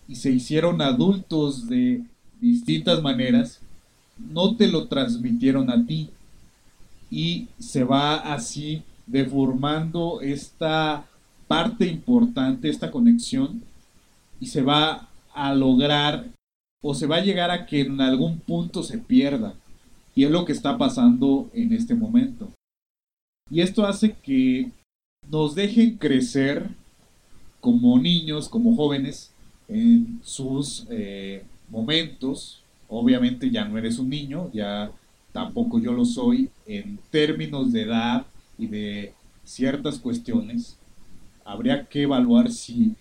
y 0.07 0.15
se 0.15 0.29
hicieron 0.29 0.79
adultos 0.79 1.67
de 1.67 2.03
distintas 2.39 3.01
maneras, 3.01 3.61
no 4.17 4.55
te 4.55 4.67
lo 4.67 4.87
transmitieron 4.87 5.71
a 5.71 5.83
ti. 5.87 6.09
Y 7.09 7.47
se 7.57 7.83
va 7.83 8.17
así 8.17 8.83
deformando 9.05 10.21
esta 10.21 11.05
parte 11.47 11.85
importante, 11.87 12.69
esta 12.69 12.91
conexión, 12.91 13.63
y 14.39 14.47
se 14.47 14.61
va 14.61 15.09
a 15.33 15.53
lograr 15.53 16.25
o 16.81 16.93
se 16.93 17.07
va 17.07 17.17
a 17.17 17.23
llegar 17.23 17.49
a 17.49 17.65
que 17.65 17.81
en 17.81 18.01
algún 18.01 18.39
punto 18.39 18.83
se 18.83 18.97
pierda. 18.97 19.53
Y 20.15 20.25
es 20.25 20.31
lo 20.31 20.45
que 20.45 20.51
está 20.51 20.77
pasando 20.77 21.49
en 21.53 21.73
este 21.73 21.95
momento. 21.95 22.51
Y 23.49 23.61
esto 23.61 23.85
hace 23.85 24.13
que 24.21 24.69
nos 25.29 25.55
dejen 25.55 25.97
crecer 25.97 26.69
como 27.61 27.97
niños, 27.97 28.49
como 28.49 28.75
jóvenes, 28.75 29.31
en 29.67 30.19
sus 30.23 30.85
eh, 30.89 31.43
momentos. 31.69 32.61
Obviamente 32.89 33.49
ya 33.49 33.65
no 33.65 33.77
eres 33.77 33.97
un 33.97 34.09
niño, 34.09 34.51
ya 34.53 34.91
tampoco 35.31 35.79
yo 35.79 35.93
lo 35.93 36.05
soy 36.05 36.49
en 36.67 36.99
términos 37.09 37.71
de 37.71 37.83
edad 37.83 38.25
y 38.57 38.67
de 38.67 39.13
ciertas 39.43 39.99
cuestiones. 39.99 40.79
Habría 41.45 41.85
que 41.85 42.03
evaluar 42.03 42.51
si 42.51 42.95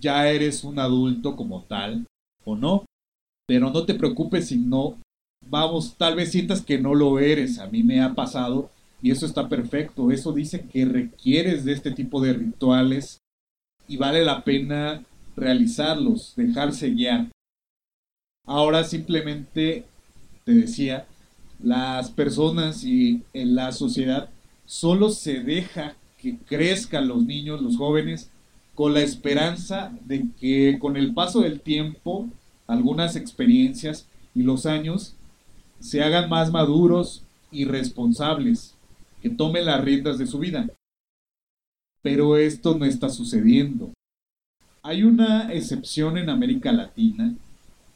ya 0.00 0.28
eres 0.28 0.64
un 0.64 0.78
adulto 0.78 1.36
como 1.36 1.62
tal 1.62 2.06
o 2.44 2.56
no. 2.56 2.84
Pero 3.46 3.70
no 3.70 3.84
te 3.84 3.94
preocupes 3.94 4.48
si 4.48 4.58
no, 4.58 4.98
vamos, 5.48 5.96
tal 5.96 6.16
vez 6.16 6.30
sientas 6.30 6.62
que 6.62 6.78
no 6.78 6.94
lo 6.94 7.18
eres. 7.18 7.58
A 7.58 7.66
mí 7.66 7.82
me 7.82 8.02
ha 8.02 8.14
pasado 8.14 8.70
y 9.00 9.10
eso 9.10 9.26
está 9.26 9.48
perfecto. 9.48 10.10
Eso 10.10 10.32
dice 10.32 10.66
que 10.68 10.84
requieres 10.84 11.64
de 11.64 11.72
este 11.72 11.90
tipo 11.90 12.20
de 12.20 12.34
rituales 12.34 13.18
y 13.86 13.96
vale 13.96 14.24
la 14.24 14.44
pena 14.44 15.04
realizarlos, 15.36 16.34
dejarse 16.36 16.90
guiar. 16.90 17.28
Ahora 18.44 18.84
simplemente, 18.84 19.84
te 20.44 20.52
decía, 20.52 21.06
las 21.62 22.10
personas 22.10 22.84
y 22.84 23.22
en 23.32 23.54
la 23.54 23.72
sociedad 23.72 24.30
solo 24.68 25.08
se 25.08 25.40
deja 25.40 25.96
que 26.18 26.36
crezcan 26.36 27.08
los 27.08 27.24
niños, 27.24 27.62
los 27.62 27.78
jóvenes, 27.78 28.30
con 28.74 28.92
la 28.92 29.00
esperanza 29.00 29.92
de 30.04 30.26
que 30.38 30.78
con 30.78 30.96
el 30.96 31.14
paso 31.14 31.40
del 31.40 31.60
tiempo, 31.60 32.28
algunas 32.66 33.16
experiencias 33.16 34.06
y 34.34 34.42
los 34.42 34.66
años 34.66 35.14
se 35.80 36.02
hagan 36.02 36.28
más 36.28 36.52
maduros 36.52 37.24
y 37.50 37.64
responsables, 37.64 38.74
que 39.22 39.30
tomen 39.30 39.64
las 39.64 39.82
riendas 39.82 40.18
de 40.18 40.26
su 40.26 40.38
vida. 40.38 40.68
Pero 42.02 42.36
esto 42.36 42.76
no 42.76 42.84
está 42.84 43.08
sucediendo. 43.08 43.92
Hay 44.82 45.02
una 45.02 45.50
excepción 45.52 46.18
en 46.18 46.28
América 46.28 46.72
Latina, 46.72 47.34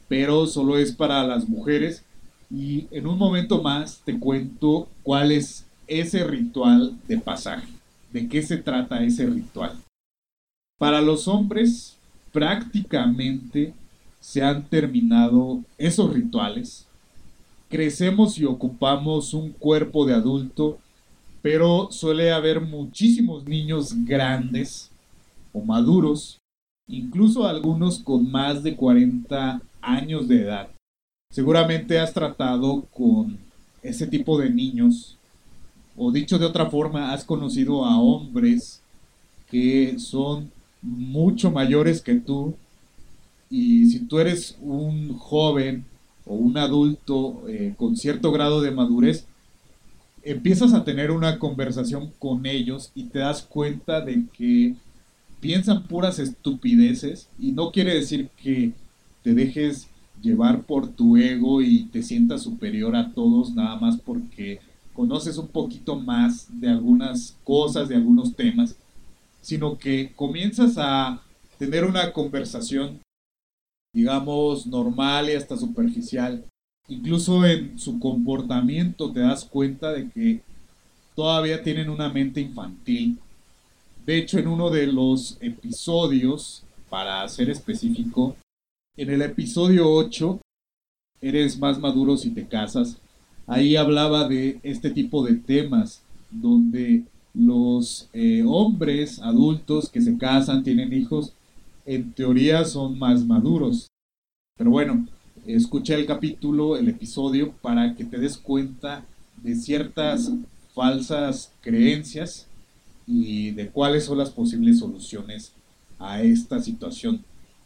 pero 0.07 0.47
solo 0.47 0.77
es 0.77 0.91
para 0.91 1.23
las 1.23 1.47
mujeres. 1.47 2.03
Y 2.49 2.87
en 2.91 3.05
un 3.05 3.17
momento 3.17 3.61
más 3.61 4.01
te 4.03 4.19
cuento 4.19 4.89
cuál 5.03 5.31
es 5.31 5.65
ese 5.87 6.23
ritual 6.23 6.97
de 7.07 7.17
pasaje. 7.17 7.67
¿De 8.11 8.27
qué 8.27 8.41
se 8.43 8.57
trata 8.57 9.03
ese 9.03 9.25
ritual? 9.25 9.77
Para 10.77 11.01
los 11.01 11.27
hombres, 11.27 11.97
prácticamente 12.31 13.73
se 14.19 14.41
han 14.41 14.63
terminado 14.63 15.63
esos 15.77 16.13
rituales. 16.13 16.87
Crecemos 17.69 18.37
y 18.37 18.45
ocupamos 18.45 19.33
un 19.33 19.51
cuerpo 19.51 20.05
de 20.05 20.13
adulto, 20.13 20.77
pero 21.41 21.89
suele 21.91 22.31
haber 22.31 22.61
muchísimos 22.61 23.45
niños 23.45 23.93
grandes 24.05 24.91
o 25.51 25.61
maduros 25.61 26.39
incluso 26.87 27.47
algunos 27.47 27.99
con 27.99 28.29
más 28.29 28.63
de 28.63 28.75
40 28.75 29.61
años 29.81 30.27
de 30.27 30.41
edad. 30.41 30.69
Seguramente 31.29 31.99
has 31.99 32.13
tratado 32.13 32.83
con 32.93 33.37
ese 33.81 34.07
tipo 34.07 34.39
de 34.39 34.49
niños, 34.49 35.17
o 35.95 36.11
dicho 36.11 36.39
de 36.39 36.45
otra 36.45 36.69
forma, 36.69 37.13
has 37.13 37.23
conocido 37.23 37.85
a 37.85 37.99
hombres 37.99 38.81
que 39.49 39.99
son 39.99 40.51
mucho 40.81 41.51
mayores 41.51 42.01
que 42.01 42.15
tú, 42.15 42.55
y 43.49 43.85
si 43.87 43.99
tú 43.99 44.19
eres 44.19 44.57
un 44.61 45.17
joven 45.17 45.85
o 46.25 46.35
un 46.35 46.57
adulto 46.57 47.43
eh, 47.47 47.75
con 47.77 47.95
cierto 47.95 48.31
grado 48.31 48.61
de 48.61 48.71
madurez, 48.71 49.27
empiezas 50.23 50.73
a 50.73 50.83
tener 50.83 51.11
una 51.11 51.37
conversación 51.37 52.11
con 52.17 52.45
ellos 52.45 52.91
y 52.95 53.03
te 53.05 53.19
das 53.19 53.43
cuenta 53.43 54.01
de 54.01 54.25
que 54.33 54.75
piensan 55.39 55.83
puras 55.83 56.19
estupideces. 56.19 57.29
Y 57.37 57.51
no 57.51 57.71
quiere 57.71 57.93
decir 57.93 58.29
que 58.41 58.71
te 59.21 59.33
dejes 59.33 59.87
llevar 60.21 60.63
por 60.63 60.87
tu 60.87 61.17
ego 61.17 61.61
y 61.61 61.83
te 61.85 62.01
sientas 62.01 62.43
superior 62.43 62.95
a 62.95 63.11
todos 63.11 63.53
nada 63.53 63.75
más 63.75 63.97
porque 63.97 64.59
conoces 64.93 65.37
un 65.37 65.47
poquito 65.47 65.95
más 65.95 66.47
de 66.59 66.69
algunas 66.69 67.37
cosas, 67.43 67.89
de 67.89 67.95
algunos 67.95 68.35
temas, 68.35 68.75
sino 69.41 69.77
que 69.77 70.13
comienzas 70.15 70.75
a 70.77 71.21
tener 71.57 71.85
una 71.85 72.11
conversación, 72.13 72.99
digamos, 73.93 74.65
normal 74.65 75.29
y 75.29 75.33
hasta 75.33 75.57
superficial. 75.57 76.45
Incluso 76.87 77.45
en 77.45 77.77
su 77.79 77.99
comportamiento 77.99 79.11
te 79.11 79.21
das 79.21 79.45
cuenta 79.45 79.91
de 79.91 80.09
que 80.09 80.41
todavía 81.15 81.63
tienen 81.63 81.89
una 81.89 82.09
mente 82.09 82.41
infantil 82.41 83.19
de 84.05 84.17
hecho, 84.17 84.37
en 84.37 84.47
uno 84.47 84.69
de 84.69 84.87
los 84.87 85.37
episodios, 85.39 86.63
para 86.89 87.27
ser 87.29 87.49
específico, 87.49 88.35
En 88.97 89.09
el 89.09 89.21
episodio 89.21 89.89
8, 89.89 90.39
Eres 91.21 91.57
más 91.57 91.79
maduro 91.79 92.17
si 92.17 92.31
te 92.31 92.45
casas, 92.45 92.97
ahí 93.47 93.75
hablaba 93.75 94.27
de 94.27 94.59
este 94.63 94.89
tipo 94.89 95.25
de 95.25 95.35
temas 95.35 96.01
donde 96.31 97.03
los 97.33 98.09
eh, 98.13 98.43
hombres 98.45 99.19
adultos 99.19 99.89
que 99.89 100.01
se 100.01 100.17
casan, 100.17 100.63
tienen 100.63 100.93
hijos, 100.93 101.33
en 101.85 102.13
teoría 102.13 102.63
son 102.65 102.97
más 102.97 103.25
maduros. 103.25 103.87
Pero 104.57 104.69
bueno, 104.69 105.07
escucha 105.45 105.95
el 105.95 106.05
capítulo, 106.05 106.77
el 106.77 106.89
episodio, 106.89 107.51
para 107.61 107.95
que 107.95 108.05
te 108.05 108.19
des 108.19 108.37
cuenta 108.37 109.03
de 109.41 109.55
ciertas 109.55 110.31
falsas 110.73 111.51
creencias 111.61 112.47
y 113.05 113.51
de 113.51 113.69
cuáles 113.69 114.05
son 114.05 114.19
las 114.19 114.29
posibles 114.29 114.79
soluciones 114.79 115.53
a 115.99 116.21
esta 116.21 116.61
situación. 116.61 117.23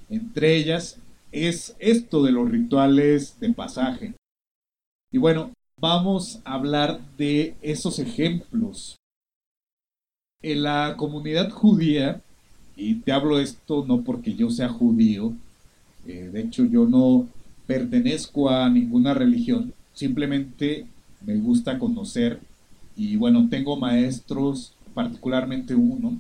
Entre 0.10 0.56
ellas 0.56 0.98
es 1.32 1.76
esto 1.80 2.24
de 2.24 2.32
los 2.32 2.50
rituales 2.50 3.40
de 3.40 3.54
pasaje. 3.54 4.14
Y 5.12 5.18
bueno, 5.18 5.52
vamos 5.80 6.40
a 6.44 6.56
hablar 6.56 7.00
de 7.18 7.56
esos 7.62 8.00
ejemplos. 8.00 8.96
En 10.42 10.64
la 10.64 10.96
comunidad 10.98 11.50
judía, 11.52 12.22
y 12.76 12.96
te 12.96 13.12
hablo 13.12 13.40
esto 13.40 13.86
no 13.86 14.02
porque 14.02 14.36
yo 14.36 14.50
sea 14.50 14.70
judío, 14.70 15.34
eh, 16.06 16.30
de 16.32 16.42
hecho 16.42 16.66
yo 16.66 16.86
no 16.86 17.28
pertenezco 17.66 18.50
a 18.50 18.70
ninguna 18.70 19.14
religión, 19.14 19.74
simplemente 19.94 20.86
me 21.26 21.36
gusta 21.38 21.80
conocer 21.80 22.40
y 22.96 23.16
bueno, 23.16 23.48
tengo 23.50 23.78
maestros, 23.78 24.74
particularmente 24.94 25.76
uno 25.76 26.20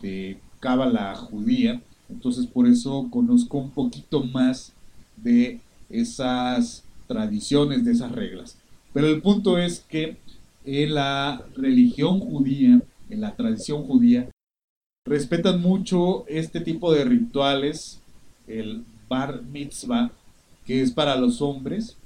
de 0.00 0.38
cábala 0.60 1.14
judía, 1.16 1.80
entonces 2.08 2.46
por 2.46 2.66
eso 2.66 3.08
conozco 3.10 3.58
un 3.58 3.70
poquito 3.70 4.22
más 4.22 4.72
de 5.16 5.60
esas 5.88 6.84
tradiciones, 7.06 7.84
de 7.84 7.92
esas 7.92 8.12
reglas. 8.12 8.56
Pero 8.96 9.08
el 9.08 9.20
punto 9.20 9.58
es 9.58 9.80
que 9.80 10.16
en 10.64 10.94
la 10.94 11.44
religión 11.54 12.18
judía, 12.18 12.80
en 13.10 13.20
la 13.20 13.36
tradición 13.36 13.82
judía, 13.82 14.30
respetan 15.04 15.60
mucho 15.60 16.26
este 16.28 16.62
tipo 16.62 16.90
de 16.94 17.04
rituales, 17.04 18.00
el 18.46 18.86
bar 19.06 19.42
mitzvah, 19.42 20.10
que 20.64 20.80
es 20.80 20.92
para 20.92 21.14
los 21.16 21.42
hombres, 21.42 21.98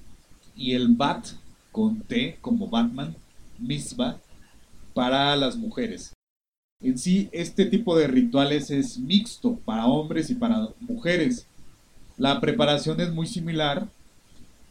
y 0.56 0.72
el 0.72 0.88
bat, 0.88 1.28
con 1.70 2.00
T, 2.00 2.38
como 2.40 2.66
Batman, 2.66 3.14
mitzvah, 3.60 4.18
para 4.92 5.36
las 5.36 5.56
mujeres. 5.56 6.12
En 6.82 6.98
sí, 6.98 7.28
este 7.30 7.66
tipo 7.66 7.96
de 7.96 8.08
rituales 8.08 8.68
es 8.72 8.98
mixto 8.98 9.54
para 9.64 9.86
hombres 9.86 10.28
y 10.28 10.34
para 10.34 10.70
mujeres. 10.80 11.46
La 12.18 12.40
preparación 12.40 13.00
es 13.00 13.12
muy 13.12 13.28
similar 13.28 13.86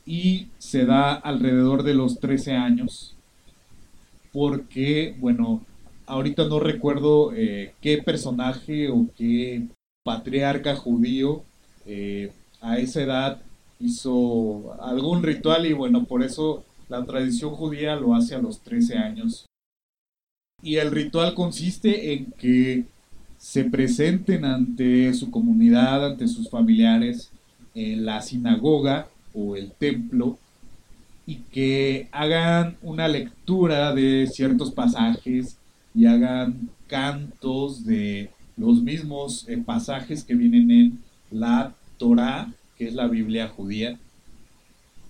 y 0.05 0.47
se 0.57 0.85
da 0.85 1.13
alrededor 1.13 1.83
de 1.83 1.93
los 1.93 2.19
13 2.19 2.53
años. 2.53 3.15
Porque, 4.31 5.15
bueno, 5.19 5.61
ahorita 6.05 6.47
no 6.47 6.59
recuerdo 6.59 7.33
eh, 7.33 7.73
qué 7.81 7.99
personaje 7.99 8.89
o 8.89 9.07
qué 9.15 9.67
patriarca 10.03 10.75
judío 10.75 11.43
eh, 11.85 12.31
a 12.61 12.77
esa 12.79 13.01
edad 13.01 13.41
hizo 13.79 14.75
algún 14.81 15.23
ritual 15.23 15.65
y 15.65 15.73
bueno, 15.73 16.05
por 16.05 16.23
eso 16.23 16.63
la 16.89 17.05
tradición 17.05 17.51
judía 17.51 17.95
lo 17.95 18.15
hace 18.15 18.35
a 18.35 18.41
los 18.41 18.59
13 18.61 18.97
años. 18.97 19.45
Y 20.61 20.75
el 20.75 20.91
ritual 20.91 21.35
consiste 21.35 22.13
en 22.13 22.31
que 22.33 22.85
se 23.37 23.63
presenten 23.63 24.43
ante 24.43 25.13
su 25.13 25.31
comunidad, 25.31 26.05
ante 26.05 26.27
sus 26.27 26.49
familiares, 26.49 27.31
en 27.73 28.05
la 28.05 28.21
sinagoga 28.21 29.07
o 29.33 29.55
el 29.55 29.71
templo 29.71 30.37
y 31.25 31.35
que 31.51 32.07
hagan 32.11 32.77
una 32.81 33.07
lectura 33.07 33.93
de 33.93 34.27
ciertos 34.31 34.71
pasajes 34.71 35.57
y 35.93 36.05
hagan 36.07 36.69
cantos 36.87 37.85
de 37.85 38.31
los 38.57 38.81
mismos 38.81 39.45
eh, 39.47 39.57
pasajes 39.63 40.23
que 40.23 40.33
vienen 40.33 40.71
en 40.71 40.99
la 41.29 41.75
Torah, 41.97 42.51
que 42.77 42.87
es 42.87 42.95
la 42.95 43.07
Biblia 43.07 43.47
judía. 43.47 43.99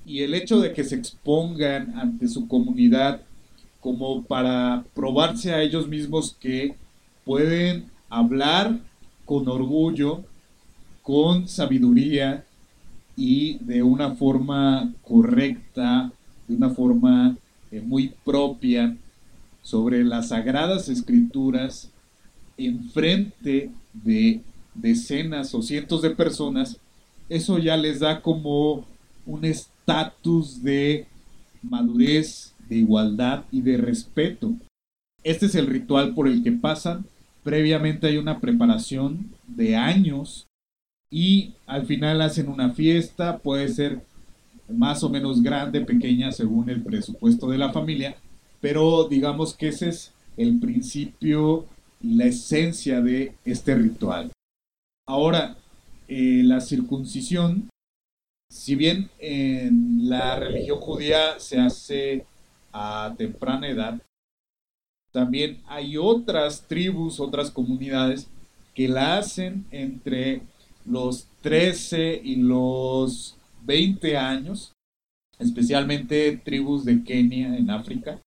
Y 0.06 0.20
el 0.20 0.34
hecho 0.34 0.60
de 0.60 0.74
que 0.74 0.84
se 0.84 0.96
expongan 0.96 1.98
ante 1.98 2.28
su 2.28 2.48
comunidad 2.48 3.22
como 3.80 4.24
para 4.24 4.84
probarse 4.94 5.54
a 5.54 5.62
ellos 5.62 5.88
mismos 5.88 6.36
que 6.38 6.76
pueden 7.24 7.86
hablar 8.10 8.78
con 9.24 9.48
orgullo, 9.48 10.24
con 11.02 11.48
sabiduría 11.48 12.44
y 13.20 13.58
de 13.60 13.84
una 13.84 14.16
forma 14.16 14.94
correcta, 15.02 16.10
de 16.48 16.56
una 16.56 16.70
forma 16.70 17.36
eh, 17.70 17.82
muy 17.82 18.14
propia 18.24 18.96
sobre 19.62 20.06
las 20.06 20.30
sagradas 20.30 20.88
escrituras 20.88 21.92
en 22.56 22.90
frente 22.92 23.72
de 23.94 24.40
decenas 24.74 25.54
o 25.54 25.62
cientos 25.62 26.02
de 26.02 26.12
personas, 26.12 26.78
eso 27.28 27.60
ya 27.60 27.76
les 27.76 28.00
da 28.00 28.22
como 28.22 28.86
un 29.26 29.44
estatus 29.44 30.64
de 30.64 31.06
madurez 31.62 32.54
de 32.70 32.78
igualdad 32.78 33.44
y 33.52 33.60
de 33.62 33.76
respeto. 33.76 34.54
Este 35.26 35.48
es 35.48 35.56
el 35.56 35.68
ritual 35.68 36.16
por 36.16 36.30
el 36.30 36.42
que 36.42 36.54
pasan. 36.54 37.06
Previamente 37.44 38.08
hay 38.08 38.16
una 38.16 38.40
preparación 38.40 39.30
de 39.46 39.76
años 39.76 40.48
y 41.12 41.54
al 41.66 41.86
final 41.86 42.22
hacen 42.22 42.50
una 42.50 42.72
fiesta, 42.72 43.40
puede 43.40 43.68
ser 43.70 44.02
más 44.68 45.04
o 45.04 45.10
menos 45.10 45.42
grande, 45.42 45.82
pequeña, 45.82 46.32
según 46.32 46.70
el 46.70 46.84
presupuesto 46.84 47.50
de 47.50 47.58
la 47.58 47.72
familia, 47.72 48.16
pero 48.62 49.08
digamos 49.08 49.56
que 49.56 49.70
ese 49.70 49.90
es 49.90 50.14
el 50.38 50.60
principio 50.60 51.66
y 52.02 52.14
la 52.16 52.26
esencia 52.26 53.02
de 53.02 53.34
este 53.44 53.76
ritual. 53.76 54.32
Ahora, 55.08 55.58
eh, 56.08 56.44
la 56.44 56.62
circuncisión, 56.62 57.70
si 58.52 58.76
bien 58.76 59.10
en 59.20 60.08
la 60.08 60.36
religión 60.36 60.80
judía 60.80 61.40
se 61.40 61.60
hace 61.60 62.26
a 62.72 63.14
temprana 63.18 63.68
edad, 63.68 64.00
también 65.12 65.60
hay 65.68 65.98
otras 65.98 66.68
tribus, 66.68 67.20
otras 67.20 67.50
comunidades 67.50 68.28
que 68.76 68.88
la 68.88 69.18
hacen 69.18 69.66
entre 69.72 70.44
los 70.90 71.28
13 71.42 72.22
y 72.24 72.38
los 72.38 73.38
20 73.66 74.18
años, 74.18 74.74
especialmente 75.38 76.42
tribus 76.44 76.84
de 76.86 77.04
Kenia 77.04 77.56
en 77.56 77.70
África. 77.70 78.20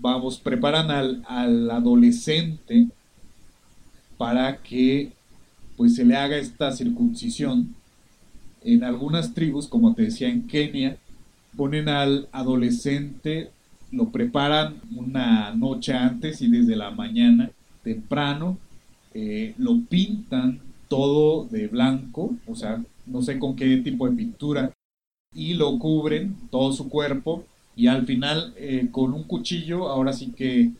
Vamos, 0.00 0.38
preparan 0.38 0.90
al, 0.90 1.24
al 1.26 1.70
adolescente 1.70 2.88
para 4.16 4.58
que 4.58 5.12
pues 5.76 5.94
se 5.94 6.04
le 6.04 6.16
haga 6.16 6.36
esta 6.36 6.72
circuncisión. 6.72 7.74
En 8.62 8.82
algunas 8.84 9.34
tribus, 9.34 9.68
como 9.68 9.94
te 9.94 10.02
decía 10.02 10.28
en 10.28 10.46
Kenia, 10.46 10.96
ponen 11.56 11.88
al 11.88 12.28
adolescente, 12.32 13.50
lo 13.92 14.10
preparan 14.10 14.76
una 14.94 15.54
noche 15.54 15.94
antes 15.94 16.42
y 16.42 16.48
desde 16.48 16.76
la 16.76 16.90
mañana 16.90 17.50
temprano 17.82 18.58
eh, 19.14 19.54
lo 19.58 19.80
pintan 19.82 20.60
todo 20.88 21.44
de 21.44 21.68
blanco, 21.68 22.36
o 22.46 22.54
sea, 22.54 22.82
no 23.06 23.22
sé 23.22 23.38
con 23.38 23.56
qué 23.56 23.76
tipo 23.78 24.08
de 24.08 24.16
pintura, 24.16 24.72
y 25.34 25.54
lo 25.54 25.78
cubren 25.78 26.36
todo 26.50 26.72
su 26.72 26.88
cuerpo 26.88 27.44
y 27.74 27.88
al 27.88 28.06
final 28.06 28.54
eh, 28.56 28.88
con 28.90 29.12
un 29.12 29.24
cuchillo, 29.24 29.88
ahora 29.88 30.12
sí 30.12 30.32
que, 30.36 30.70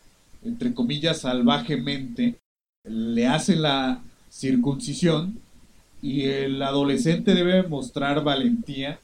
entre 0.43 0.73
comillas, 0.73 1.21
salvajemente, 1.21 2.37
le 2.85 3.27
hacen 3.27 3.63
la 3.63 4.03
circuncisión 4.31 5.39
y 6.01 6.25
el 6.25 6.63
adolescente 6.63 7.35
debe 7.35 7.67
mostrar 7.69 8.23
valentía 8.23 8.99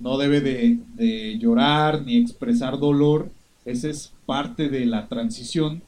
no 0.00 0.18
debe 0.18 0.40
de, 0.40 1.38
llorar 1.38 2.02
ni 2.02 2.16
expresar 2.16 2.78
dolor, 2.78 3.30
esa 3.64 3.88
es 3.88 4.12
parte 4.26 4.68
de 4.68 4.86
la 4.86 5.06
transición. 5.08 5.82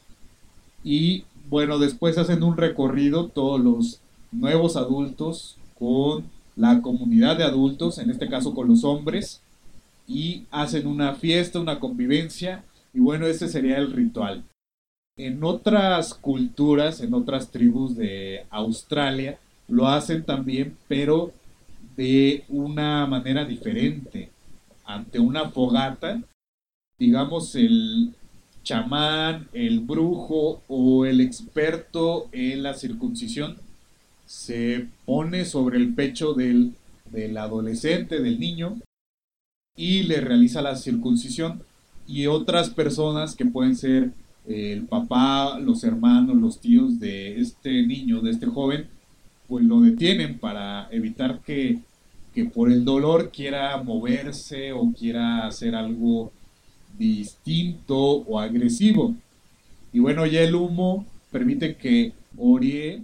Y 0.82 1.24
bueno, 1.48 1.78
después 1.78 2.18
hacen 2.18 2.42
un 2.42 2.56
recorrido 2.56 3.28
todos 3.28 3.60
los 3.60 4.00
nuevos 4.34 4.76
adultos 4.76 5.56
con 5.78 6.24
la 6.56 6.80
comunidad 6.82 7.36
de 7.38 7.44
adultos, 7.44 7.98
en 7.98 8.10
este 8.10 8.28
caso 8.28 8.54
con 8.54 8.68
los 8.68 8.84
hombres, 8.84 9.42
y 10.06 10.44
hacen 10.50 10.86
una 10.86 11.14
fiesta, 11.14 11.60
una 11.60 11.80
convivencia, 11.80 12.64
y 12.92 13.00
bueno, 13.00 13.26
ese 13.26 13.48
sería 13.48 13.78
el 13.78 13.92
ritual. 13.92 14.44
En 15.16 15.42
otras 15.44 16.14
culturas, 16.14 17.00
en 17.00 17.14
otras 17.14 17.50
tribus 17.50 17.96
de 17.96 18.46
Australia, 18.50 19.38
lo 19.68 19.88
hacen 19.88 20.24
también, 20.24 20.76
pero 20.88 21.32
de 21.96 22.44
una 22.48 23.06
manera 23.06 23.44
diferente. 23.44 24.30
Ante 24.84 25.18
una 25.18 25.50
fogata, 25.50 26.20
digamos, 26.98 27.54
el 27.54 28.12
chamán, 28.62 29.48
el 29.52 29.80
brujo 29.80 30.62
o 30.68 31.04
el 31.06 31.20
experto 31.20 32.28
en 32.32 32.62
la 32.62 32.74
circuncisión 32.74 33.56
se 34.26 34.88
pone 35.04 35.44
sobre 35.44 35.78
el 35.78 35.94
pecho 35.94 36.34
del 36.34 36.74
del 37.14 37.36
adolescente, 37.38 38.20
del 38.20 38.38
niño, 38.38 38.80
y 39.76 40.02
le 40.04 40.20
realiza 40.20 40.62
la 40.62 40.76
circuncisión. 40.76 41.62
Y 42.06 42.26
otras 42.26 42.70
personas 42.70 43.34
que 43.34 43.46
pueden 43.46 43.76
ser 43.76 44.12
el 44.46 44.82
papá, 44.84 45.58
los 45.58 45.84
hermanos, 45.84 46.36
los 46.36 46.60
tíos 46.60 47.00
de 47.00 47.40
este 47.40 47.86
niño, 47.86 48.20
de 48.20 48.30
este 48.30 48.46
joven, 48.46 48.88
pues 49.48 49.64
lo 49.64 49.80
detienen 49.80 50.38
para 50.38 50.88
evitar 50.90 51.40
que, 51.40 51.78
que 52.34 52.44
por 52.44 52.70
el 52.70 52.84
dolor 52.84 53.30
quiera 53.30 53.76
moverse 53.82 54.72
o 54.72 54.92
quiera 54.92 55.46
hacer 55.46 55.74
algo 55.74 56.30
distinto 56.98 57.96
o 57.96 58.38
agresivo. 58.38 59.14
Y 59.92 60.00
bueno, 60.00 60.26
ya 60.26 60.42
el 60.42 60.54
humo 60.54 61.06
permite 61.30 61.76
que 61.76 62.12
orie 62.36 63.02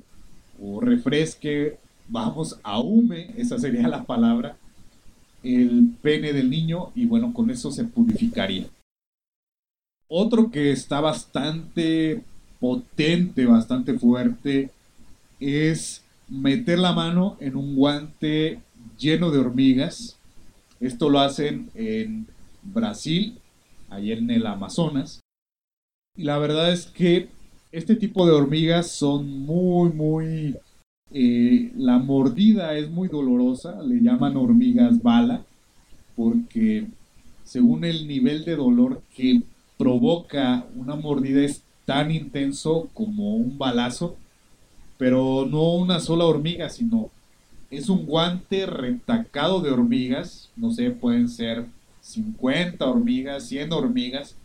o 0.61 0.81
refresque, 0.81 1.79
vamos, 2.09 2.59
ahume, 2.63 3.31
esa 3.37 3.59
sería 3.59 3.89
la 3.89 4.05
palabra, 4.05 4.57
el 5.43 5.95
pene 6.03 6.33
del 6.33 6.51
niño 6.51 6.93
y 6.95 7.07
bueno, 7.07 7.33
con 7.33 7.51
eso 7.51 7.71
se 7.71 7.85
purificaría. 7.85 8.67
Otro 10.09 10.51
que 10.51 10.73
está 10.73 11.01
bastante 11.01 12.23
potente, 12.59 13.47
bastante 13.47 13.99
fuerte, 13.99 14.71
es 15.39 16.05
meter 16.29 16.79
la 16.79 16.93
mano 16.93 17.37
en 17.41 17.57
un 17.57 17.75
guante 17.75 18.61
lleno 18.99 19.31
de 19.31 19.39
hormigas. 19.39 20.19
Esto 20.81 21.09
lo 21.09 21.21
hacen 21.21 21.71
en 21.75 22.27
Brasil, 22.63 23.39
allá 23.89 24.15
en 24.15 24.31
el 24.31 24.47
Amazonas. 24.47 25.21
Y 26.17 26.25
la 26.25 26.39
verdad 26.39 26.73
es 26.73 26.87
que 26.87 27.29
este 27.73 27.97
tipo 27.97 28.27
de 28.27 28.33
hormigas 28.33 28.91
son 28.91 29.41
muy, 29.41 29.91
muy... 29.91 30.57
Eh, 31.13 31.73
la 31.77 31.99
mordida 31.99 32.77
es 32.77 32.89
muy 32.89 33.09
dolorosa, 33.09 33.83
le 33.83 34.01
llaman 34.01 34.37
hormigas 34.37 35.03
bala, 35.03 35.45
porque 36.15 36.87
según 37.43 37.85
el 37.85 38.07
nivel 38.07 38.45
de 38.45 38.55
dolor 38.55 39.03
que 39.17 39.43
provoca 39.77 40.67
una 40.77 40.95
mordida 40.95 41.43
es 41.43 41.63
tan 41.85 42.13
intenso 42.13 42.89
como 42.95 43.35
un 43.35 43.59
balazo, 43.59 44.15
pero 44.99 45.47
no 45.51 45.75
una 45.75 45.99
sola 45.99 46.27
hormiga, 46.27 46.69
sino 46.69 47.11
es 47.71 47.89
un 47.89 48.07
guante 48.07 48.67
retacado 48.67 49.61
de 49.61 49.71
hormigas, 49.71 50.51
no 50.55 50.71
sé, 50.71 50.91
pueden 50.91 51.29
ser 51.29 51.67
50 52.03 52.85
hormigas, 52.87 53.47
100 53.49 53.73
hormigas, 53.73 54.37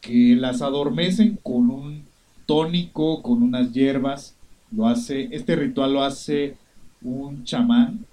que 0.00 0.34
las 0.36 0.62
adormecen 0.62 1.38
con 1.42 1.70
un 1.70 2.04
tónico, 2.46 3.22
con 3.22 3.42
unas 3.42 3.72
hierbas. 3.72 4.34
Lo 4.70 4.86
hace, 4.86 5.28
este 5.32 5.56
ritual 5.56 5.92
lo 5.92 6.02
hace 6.02 6.56
un 7.02 7.44
chamán 7.44 8.06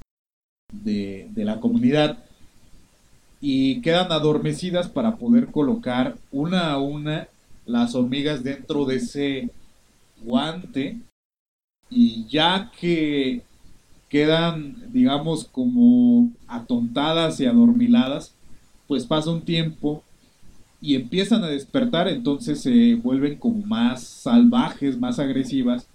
de, 0.72 1.28
de 1.32 1.46
la 1.46 1.60
comunidad 1.60 2.18
y 3.46 3.82
quedan 3.82 4.12
adormecidas 4.12 4.88
para 4.88 5.18
poder 5.18 5.48
colocar 5.48 6.16
una 6.32 6.72
a 6.72 6.78
una 6.78 7.28
las 7.66 7.94
hormigas 7.94 8.44
dentro 8.44 8.86
de 8.86 8.96
ese 8.96 9.50
guante 10.22 10.98
y 11.90 12.26
ya 12.28 12.72
que 12.80 13.42
quedan 14.08 14.92
digamos 14.94 15.44
como 15.46 16.32
atontadas 16.48 17.40
y 17.42 17.46
adormiladas 17.46 18.34
pues 18.88 19.06
pasa 19.06 19.32
un 19.32 19.42
tiempo 19.42 20.04
y 20.84 20.96
empiezan 20.96 21.46
a 21.46 21.48
despertar, 21.48 22.10
entonces 22.10 22.60
se 22.60 22.96
vuelven 22.96 23.38
como 23.38 23.66
más 23.66 24.04
salvajes, 24.04 25.00
más 25.00 25.18
agresivas, 25.18 25.88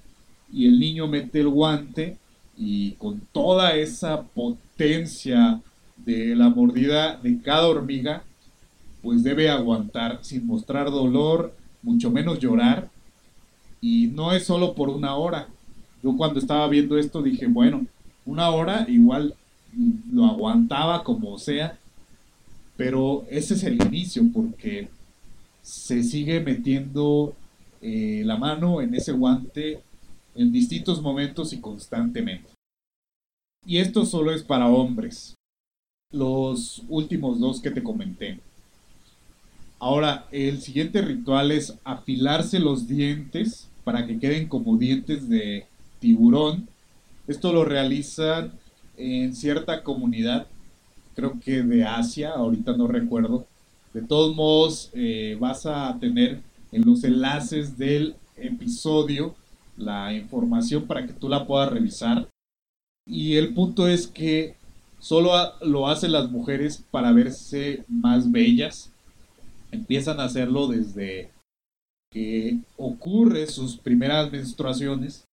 y 0.50 0.66
el 0.66 0.80
niño 0.80 1.06
mete 1.06 1.40
el 1.40 1.48
guante 1.48 2.16
y 2.56 2.92
con 2.92 3.20
toda 3.32 3.76
esa 3.76 4.22
potencia 4.22 5.60
de 5.98 6.34
la 6.34 6.48
mordida 6.48 7.18
de 7.18 7.38
cada 7.42 7.68
hormiga, 7.68 8.22
pues 9.02 9.22
debe 9.22 9.50
aguantar 9.50 10.20
sin 10.22 10.46
mostrar 10.46 10.90
dolor, 10.90 11.54
mucho 11.82 12.10
menos 12.10 12.38
llorar, 12.38 12.88
y 13.82 14.06
no 14.06 14.32
es 14.32 14.46
solo 14.46 14.72
por 14.72 14.88
una 14.88 15.16
hora. 15.16 15.48
Yo 16.02 16.16
cuando 16.16 16.40
estaba 16.40 16.66
viendo 16.66 16.96
esto 16.96 17.20
dije, 17.20 17.46
bueno, 17.46 17.86
una 18.24 18.48
hora 18.48 18.86
igual 18.88 19.34
lo 20.10 20.24
aguantaba 20.24 21.04
como 21.04 21.36
sea, 21.36 21.78
pero 22.78 23.26
ese 23.28 23.54
es 23.54 23.64
el 23.64 23.74
inicio 23.74 24.22
porque 24.32 24.88
se 25.62 26.04
sigue 26.04 26.38
metiendo 26.38 27.34
eh, 27.82 28.22
la 28.24 28.36
mano 28.36 28.80
en 28.80 28.94
ese 28.94 29.10
guante 29.10 29.80
en 30.36 30.52
distintos 30.52 31.02
momentos 31.02 31.52
y 31.52 31.60
constantemente. 31.60 32.48
Y 33.66 33.78
esto 33.78 34.06
solo 34.06 34.32
es 34.32 34.44
para 34.44 34.68
hombres. 34.68 35.34
Los 36.12 36.84
últimos 36.88 37.40
dos 37.40 37.60
que 37.60 37.72
te 37.72 37.82
comenté. 37.82 38.38
Ahora, 39.80 40.28
el 40.30 40.60
siguiente 40.60 41.02
ritual 41.02 41.50
es 41.50 41.76
afilarse 41.82 42.60
los 42.60 42.86
dientes 42.86 43.68
para 43.82 44.06
que 44.06 44.20
queden 44.20 44.46
como 44.46 44.76
dientes 44.76 45.28
de 45.28 45.66
tiburón. 45.98 46.68
Esto 47.26 47.52
lo 47.52 47.64
realizan 47.64 48.52
en 48.96 49.34
cierta 49.34 49.82
comunidad 49.82 50.46
creo 51.18 51.40
que 51.40 51.62
de 51.64 51.84
Asia, 51.84 52.30
ahorita 52.30 52.76
no 52.76 52.86
recuerdo. 52.86 53.44
De 53.92 54.02
todos 54.02 54.36
modos, 54.36 54.88
eh, 54.92 55.36
vas 55.40 55.66
a 55.66 55.98
tener 55.98 56.40
en 56.70 56.86
los 56.86 57.02
enlaces 57.02 57.76
del 57.76 58.14
episodio 58.36 59.34
la 59.76 60.12
información 60.12 60.86
para 60.86 61.04
que 61.04 61.12
tú 61.12 61.28
la 61.28 61.44
puedas 61.44 61.72
revisar. 61.72 62.28
Y 63.04 63.34
el 63.34 63.52
punto 63.52 63.88
es 63.88 64.06
que 64.06 64.54
solo 65.00 65.32
lo 65.60 65.88
hacen 65.88 66.12
las 66.12 66.30
mujeres 66.30 66.84
para 66.88 67.10
verse 67.10 67.84
más 67.88 68.30
bellas. 68.30 68.92
Empiezan 69.72 70.20
a 70.20 70.24
hacerlo 70.24 70.68
desde 70.68 71.32
que 72.12 72.58
ocurre 72.76 73.48
sus 73.48 73.76
primeras 73.76 74.30
menstruaciones 74.30 75.24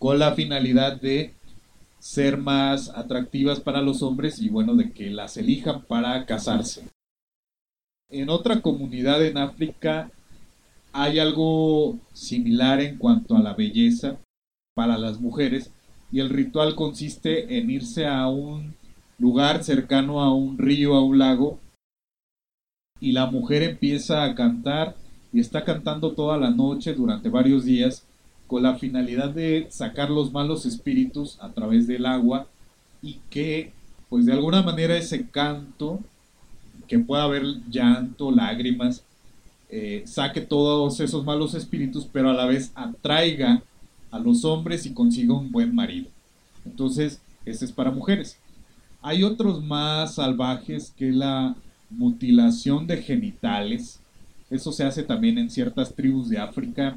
con 0.00 0.18
la 0.18 0.34
finalidad 0.34 1.00
de 1.00 1.32
ser 2.04 2.36
más 2.36 2.90
atractivas 2.90 3.60
para 3.60 3.80
los 3.80 4.02
hombres 4.02 4.38
y 4.38 4.50
bueno, 4.50 4.74
de 4.74 4.92
que 4.92 5.08
las 5.08 5.38
elijan 5.38 5.86
para 5.86 6.26
casarse. 6.26 6.86
En 8.10 8.28
otra 8.28 8.60
comunidad 8.60 9.24
en 9.24 9.38
África 9.38 10.10
hay 10.92 11.18
algo 11.18 11.98
similar 12.12 12.82
en 12.82 12.98
cuanto 12.98 13.38
a 13.38 13.40
la 13.40 13.54
belleza 13.54 14.18
para 14.74 14.98
las 14.98 15.18
mujeres 15.18 15.70
y 16.12 16.20
el 16.20 16.28
ritual 16.28 16.74
consiste 16.74 17.56
en 17.56 17.70
irse 17.70 18.06
a 18.06 18.28
un 18.28 18.74
lugar 19.18 19.64
cercano 19.64 20.20
a 20.20 20.34
un 20.34 20.58
río, 20.58 20.96
a 20.96 21.02
un 21.02 21.18
lago 21.18 21.58
y 23.00 23.12
la 23.12 23.30
mujer 23.30 23.62
empieza 23.62 24.24
a 24.24 24.34
cantar 24.34 24.94
y 25.32 25.40
está 25.40 25.64
cantando 25.64 26.12
toda 26.12 26.36
la 26.36 26.50
noche 26.50 26.92
durante 26.92 27.30
varios 27.30 27.64
días 27.64 28.06
la 28.60 28.76
finalidad 28.76 29.30
de 29.30 29.66
sacar 29.70 30.10
los 30.10 30.32
malos 30.32 30.66
espíritus 30.66 31.38
a 31.40 31.50
través 31.50 31.86
del 31.86 32.06
agua 32.06 32.46
y 33.02 33.20
que 33.30 33.72
pues 34.08 34.26
de 34.26 34.32
alguna 34.32 34.62
manera 34.62 34.96
ese 34.96 35.26
canto, 35.28 36.00
que 36.86 36.98
pueda 36.98 37.24
haber 37.24 37.42
llanto, 37.68 38.30
lágrimas, 38.30 39.02
eh, 39.70 40.04
saque 40.06 40.40
todos 40.40 41.00
esos 41.00 41.24
malos 41.24 41.54
espíritus, 41.54 42.06
pero 42.12 42.30
a 42.30 42.34
la 42.34 42.46
vez 42.46 42.70
atraiga 42.76 43.62
a 44.10 44.18
los 44.20 44.44
hombres 44.44 44.86
y 44.86 44.92
consiga 44.92 45.34
un 45.34 45.50
buen 45.50 45.74
marido. 45.74 46.06
Entonces, 46.64 47.20
este 47.44 47.64
es 47.64 47.72
para 47.72 47.90
mujeres. 47.90 48.38
Hay 49.02 49.24
otros 49.24 49.64
más 49.64 50.14
salvajes 50.14 50.92
que 50.96 51.10
la 51.10 51.56
mutilación 51.90 52.86
de 52.86 53.02
genitales. 53.02 53.98
Eso 54.48 54.70
se 54.70 54.84
hace 54.84 55.02
también 55.02 55.38
en 55.38 55.50
ciertas 55.50 55.92
tribus 55.94 56.28
de 56.28 56.38
África 56.38 56.96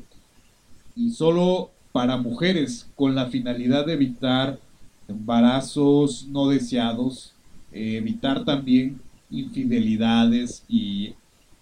y 0.98 1.12
solo 1.12 1.72
para 1.92 2.18
mujeres 2.18 2.90
con 2.96 3.16
la 3.16 3.28
finalidad 3.28 3.86
de 3.86 3.94
evitar 3.94 4.60
embarazos 5.08 6.28
no 6.28 6.50
deseados, 6.50 7.34
eh, 7.72 7.98
evitar 7.98 8.44
también 8.44 9.00
infidelidades 9.30 10.64
y 10.68 11.14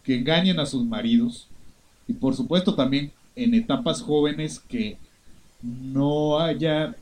que 0.03 0.15
engañen 0.15 0.59
a 0.59 0.65
sus 0.65 0.85
maridos 0.85 1.47
y 2.07 2.13
por 2.13 2.35
supuesto 2.35 2.75
también 2.75 3.11
en 3.35 3.53
etapas 3.53 4.01
jóvenes 4.01 4.59
que 4.59 4.97
no 5.61 6.39
haya 6.39 6.95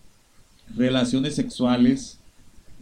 relaciones 0.76 1.36
sexuales 1.36 2.20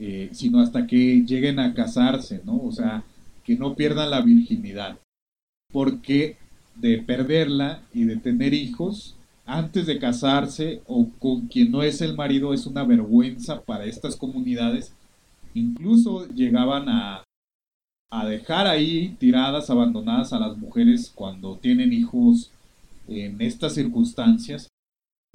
eh, 0.03 0.29
sino 0.31 0.61
hasta 0.61 0.87
que 0.87 1.23
lleguen 1.27 1.59
a 1.59 1.75
casarse, 1.75 2.41
¿no? 2.43 2.57
O 2.57 2.71
sea, 2.71 3.03
que 3.43 3.55
no 3.55 3.75
pierdan 3.75 4.09
la 4.09 4.21
virginidad. 4.21 4.97
Porque 5.71 6.37
de 6.75 6.97
perderla 6.97 7.83
y 7.93 8.05
de 8.05 8.15
tener 8.15 8.55
hijos, 8.55 9.15
antes 9.45 9.85
de 9.85 9.99
casarse 9.99 10.81
o 10.87 11.09
con 11.19 11.47
quien 11.47 11.71
no 11.71 11.83
es 11.83 12.01
el 12.01 12.15
marido 12.15 12.53
es 12.53 12.65
una 12.65 12.83
vergüenza 12.83 13.61
para 13.61 13.85
estas 13.85 14.15
comunidades. 14.15 14.93
Incluso 15.53 16.27
llegaban 16.27 16.87
a, 16.87 17.23
a 18.11 18.25
dejar 18.25 18.67
ahí 18.67 19.15
tiradas, 19.19 19.69
abandonadas 19.69 20.33
a 20.33 20.39
las 20.39 20.57
mujeres 20.57 21.11
cuando 21.13 21.57
tienen 21.57 21.93
hijos 21.93 22.51
en 23.07 23.41
estas 23.41 23.73
circunstancias, 23.73 24.67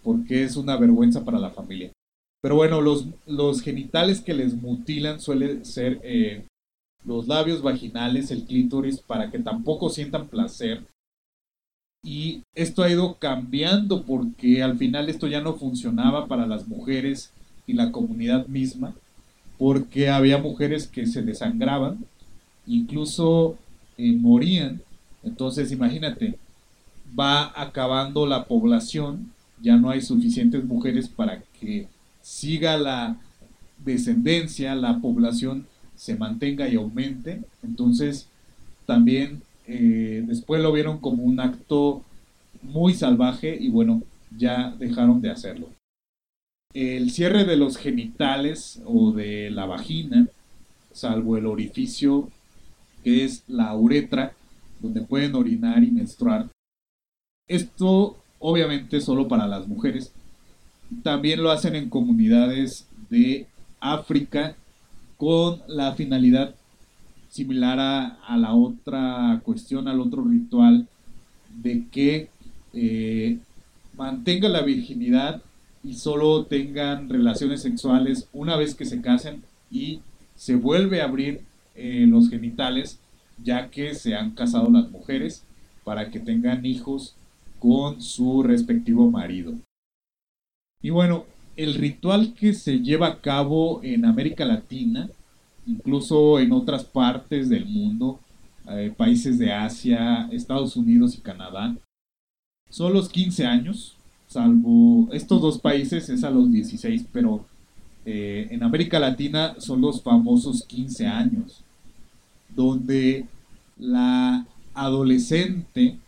porque 0.03 0.45
es 0.45 0.57
una 0.57 0.77
vergüenza 0.77 1.25
para 1.25 1.39
la 1.39 1.51
familia. 1.51 1.93
Pero 2.43 2.55
bueno, 2.57 2.81
los, 2.81 3.09
los 3.27 3.61
genitales 3.61 4.21
que 4.21 4.35
les 4.35 4.55
mutilan 4.55 5.21
suelen 5.21 5.65
ser 5.65 6.01
eh, 6.05 6.47
los 7.05 7.27
labios 7.27 7.63
vaginales, 7.63 8.31
el 8.31 8.45
clítoris, 8.45 9.01
para 9.01 9.31
que 9.31 9.39
tampoco 9.39 9.91
sientan 9.91 10.29
placer. 10.29 10.87
Y 12.03 12.43
esto 12.55 12.83
ha 12.83 12.91
ido 12.91 13.15
cambiando 13.15 14.03
porque 14.05 14.63
al 14.63 14.79
final 14.79 15.09
esto 15.09 15.27
ya 15.27 15.41
no 15.41 15.55
funcionaba 15.55 16.27
para 16.27 16.47
las 16.47 16.69
mujeres 16.69 17.33
y 17.67 17.73
la 17.73 17.91
comunidad 17.91 18.47
misma, 18.47 18.95
porque 19.59 20.09
había 20.09 20.39
mujeres 20.39 20.87
que 20.87 21.07
se 21.07 21.23
desangraban, 21.23 22.05
incluso 22.67 23.59
eh, 23.99 24.13
morían. 24.13 24.83
Entonces 25.25 25.73
imagínate, 25.73 26.39
va 27.19 27.53
acabando 27.61 28.27
la 28.27 28.45
población, 28.45 29.33
ya 29.61 29.77
no 29.77 29.91
hay 29.91 30.01
suficientes 30.01 30.65
mujeres 30.65 31.09
para 31.09 31.43
que 31.61 31.89
siga 32.23 32.77
la 32.77 33.17
descendencia, 33.85 34.75
la 34.75 34.99
población 34.99 35.67
se 35.95 36.15
mantenga 36.17 36.69
y 36.69 36.77
aumente. 36.77 37.43
Entonces, 37.63 38.29
también 38.85 39.43
eh, 39.67 40.23
después 40.27 40.63
lo 40.63 40.73
vieron 40.73 40.99
como 40.99 41.25
un 41.25 41.41
acto 41.41 42.03
muy 42.63 42.95
salvaje 42.95 43.57
y 43.59 43.69
bueno, 43.69 44.03
ya 44.37 44.75
dejaron 44.79 45.21
de 45.21 45.31
hacerlo. 45.31 45.69
El 46.75 47.11
cierre 47.11 47.45
de 47.45 47.57
los 47.57 47.77
genitales 47.77 48.81
o 48.85 49.13
de 49.13 49.51
la 49.51 49.67
vagina, 49.67 50.29
salvo 50.93 51.37
el 51.37 51.47
orificio 51.47 52.29
que 53.03 53.25
es 53.25 53.45
la 53.47 53.75
uretra, 53.75 54.33
donde 54.81 55.01
pueden 55.01 55.35
orinar 55.35 55.83
y 55.83 55.91
menstruar. 55.91 56.49
Esto 57.49 58.17
obviamente 58.39 59.01
solo 59.01 59.29
para 59.29 59.47
las 59.47 59.67
mujeres. 59.67 60.13
También 61.03 61.43
lo 61.43 61.51
hacen 61.51 61.75
en 61.75 61.89
comunidades 61.89 62.87
de 63.09 63.47
África 63.81 64.57
con 65.17 65.63
la 65.67 65.95
finalidad 65.95 66.55
similar 67.37 67.79
a, 67.79 68.37
la 68.37 68.55
otra 68.55 69.41
cuestión, 69.45 69.89
al 69.89 70.01
otro 70.01 70.25
ritual, 70.25 70.89
de 71.55 71.87
que 71.91 72.29
eh, 72.73 73.39
mantenga 73.97 74.49
la 74.49 74.63
virginidad 74.63 75.43
y 75.85 75.95
solo 75.95 76.45
tengan 76.47 77.09
relaciones 77.09 77.63
sexuales 77.63 78.29
una 78.33 78.57
vez 78.57 78.75
que 78.75 78.85
se 78.85 79.01
casen 79.01 79.43
y 79.71 80.01
se 80.35 80.57
vuelve 80.57 81.01
a 81.01 81.05
abrir 81.05 81.43
eh, 81.75 82.07
los 82.09 82.29
genitales 82.29 82.99
ya 83.43 83.71
que 83.71 83.95
se 83.95 84.15
han 84.15 84.31
casado 84.31 84.71
las 84.71 84.91
mujeres 84.91 85.45
para 85.85 86.11
que 86.11 86.21
tengan 86.21 86.65
hijos 86.65 87.15
con 87.59 88.01
su 88.03 88.43
respectivo 88.43 89.11
marido. 89.11 89.55
Y 90.83 90.91
bueno, 90.91 91.25
el 91.57 91.75
ritual 91.75 92.35
que 92.35 92.53
se 92.53 92.81
lleva 92.81 93.09
a 93.09 93.21
cabo 93.21 93.81
en 93.83 94.05
América 94.05 94.45
Latina, 94.45 95.09
incluso 95.67 96.39
en 96.39 96.53
otras 96.53 96.85
partes 96.85 97.49
del 97.49 97.67
mundo, 97.67 98.21
eh, 98.69 98.93
países 98.97 99.39
de 99.39 99.53
Asia, 99.53 100.29
Estados 100.33 100.77
Unidos 100.77 101.17
y 101.17 101.21
Canadá, 101.21 101.77
son 102.71 102.93
los 102.93 103.09
15 103.09 103.47
años, 103.47 103.97
salvo 104.27 105.09
estos 105.13 105.41
dos 105.41 105.59
países 105.59 106.09
es 106.09 106.25
a 106.25 106.31
los 106.31 106.51
16, 106.51 107.07
pero 107.13 107.45
eh, 108.05 108.49
en 108.51 108.63
América 108.63 108.99
Latina 108.99 109.57
son 109.59 109.81
los 109.81 110.03
famosos 110.03 110.65
15 110.65 111.07
años, 111.07 111.63
donde 112.55 113.27
la 113.79 114.47
adolescente, 114.75 115.99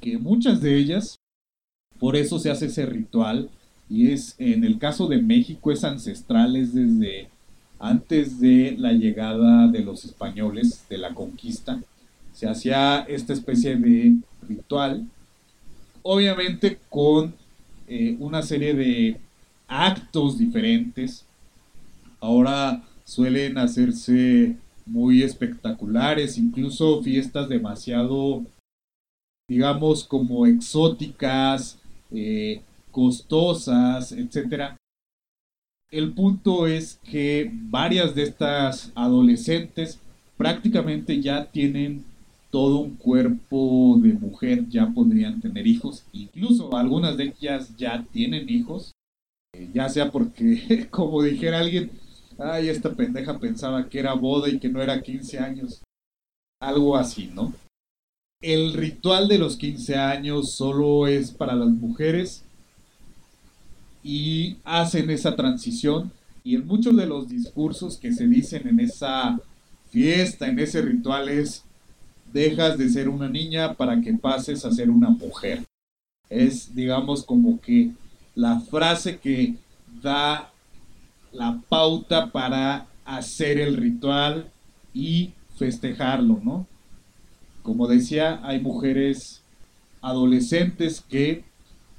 que 0.00 0.18
muchas 0.18 0.60
de 0.60 0.76
ellas, 0.76 1.18
por 1.98 2.16
eso 2.16 2.38
se 2.38 2.50
hace 2.50 2.66
ese 2.66 2.86
ritual, 2.86 3.50
y 3.88 4.10
es 4.10 4.34
en 4.38 4.64
el 4.64 4.78
caso 4.78 5.06
de 5.06 5.20
México 5.20 5.70
es 5.70 5.84
ancestral, 5.84 6.56
es 6.56 6.74
desde 6.74 7.28
antes 7.82 8.38
de 8.38 8.76
la 8.78 8.92
llegada 8.92 9.66
de 9.66 9.80
los 9.80 10.04
españoles, 10.04 10.86
de 10.88 10.98
la 10.98 11.12
conquista, 11.12 11.82
se 12.32 12.48
hacía 12.48 13.00
esta 13.08 13.32
especie 13.32 13.74
de 13.74 14.18
ritual, 14.48 15.08
obviamente 16.02 16.78
con 16.88 17.34
eh, 17.88 18.16
una 18.20 18.40
serie 18.42 18.74
de 18.74 19.16
actos 19.66 20.38
diferentes. 20.38 21.26
Ahora 22.20 22.84
suelen 23.04 23.58
hacerse 23.58 24.54
muy 24.86 25.24
espectaculares, 25.24 26.38
incluso 26.38 27.02
fiestas 27.02 27.48
demasiado, 27.48 28.44
digamos, 29.48 30.04
como 30.04 30.46
exóticas, 30.46 31.80
eh, 32.12 32.62
costosas, 32.92 34.12
etcétera. 34.12 34.76
El 35.92 36.14
punto 36.14 36.66
es 36.66 36.98
que 37.04 37.50
varias 37.52 38.14
de 38.14 38.22
estas 38.22 38.90
adolescentes 38.94 40.00
prácticamente 40.38 41.20
ya 41.20 41.44
tienen 41.44 42.02
todo 42.50 42.78
un 42.78 42.96
cuerpo 42.96 43.98
de 44.02 44.14
mujer, 44.14 44.66
ya 44.70 44.86
podrían 44.86 45.42
tener 45.42 45.66
hijos, 45.66 46.04
incluso 46.14 46.74
algunas 46.74 47.18
de 47.18 47.34
ellas 47.38 47.76
ya 47.76 48.06
tienen 48.10 48.48
hijos, 48.48 48.92
eh, 49.54 49.68
ya 49.74 49.90
sea 49.90 50.10
porque, 50.10 50.88
como 50.90 51.22
dijera 51.22 51.60
alguien, 51.60 51.90
ay, 52.38 52.70
esta 52.70 52.94
pendeja 52.94 53.38
pensaba 53.38 53.90
que 53.90 53.98
era 53.98 54.14
boda 54.14 54.48
y 54.48 54.58
que 54.58 54.70
no 54.70 54.80
era 54.80 55.02
15 55.02 55.38
años. 55.40 55.82
Algo 56.58 56.96
así, 56.96 57.30
¿no? 57.34 57.52
El 58.40 58.72
ritual 58.72 59.28
de 59.28 59.36
los 59.36 59.58
15 59.58 59.96
años 59.96 60.52
solo 60.52 61.06
es 61.06 61.32
para 61.32 61.54
las 61.54 61.68
mujeres 61.68 62.44
y 64.02 64.56
hacen 64.64 65.10
esa 65.10 65.36
transición 65.36 66.12
y 66.44 66.56
en 66.56 66.66
muchos 66.66 66.96
de 66.96 67.06
los 67.06 67.28
discursos 67.28 67.96
que 67.96 68.12
se 68.12 68.26
dicen 68.26 68.66
en 68.66 68.80
esa 68.80 69.38
fiesta, 69.90 70.48
en 70.48 70.58
ese 70.58 70.82
ritual 70.82 71.28
es 71.28 71.64
dejas 72.32 72.78
de 72.78 72.88
ser 72.88 73.08
una 73.08 73.28
niña 73.28 73.74
para 73.74 74.00
que 74.00 74.14
pases 74.14 74.64
a 74.64 74.72
ser 74.72 74.90
una 74.90 75.10
mujer. 75.10 75.64
Es 76.28 76.74
digamos 76.74 77.24
como 77.24 77.60
que 77.60 77.90
la 78.34 78.60
frase 78.60 79.18
que 79.18 79.54
da 80.02 80.50
la 81.32 81.60
pauta 81.68 82.30
para 82.30 82.86
hacer 83.04 83.58
el 83.58 83.76
ritual 83.76 84.50
y 84.94 85.32
festejarlo, 85.56 86.40
¿no? 86.42 86.66
Como 87.62 87.86
decía, 87.86 88.40
hay 88.42 88.60
mujeres 88.60 89.42
adolescentes 90.00 91.00
que 91.00 91.44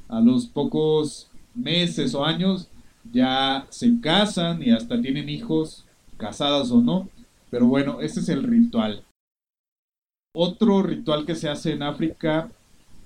a 0.09 0.19
los 0.19 0.47
pocos 0.47 1.29
meses 1.53 2.13
o 2.15 2.25
años 2.25 2.67
ya 3.11 3.67
se 3.69 3.99
casan 4.01 4.63
y 4.63 4.71
hasta 4.71 5.01
tienen 5.01 5.29
hijos, 5.29 5.85
casadas 6.17 6.71
o 6.71 6.81
no, 6.81 7.09
pero 7.49 7.67
bueno, 7.67 8.01
ese 8.01 8.21
es 8.21 8.29
el 8.29 8.43
ritual. 8.43 9.03
Otro 10.35 10.81
ritual 10.81 11.25
que 11.25 11.35
se 11.35 11.49
hace 11.49 11.73
en 11.73 11.83
África, 11.83 12.49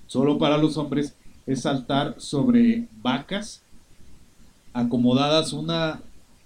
solo 0.06 0.38
para 0.38 0.56
los 0.56 0.76
hombres, 0.76 1.14
es 1.46 1.62
saltar 1.62 2.14
sobre 2.18 2.86
vacas 3.02 3.62
acomodadas 4.72 5.52
una 5.52 6.00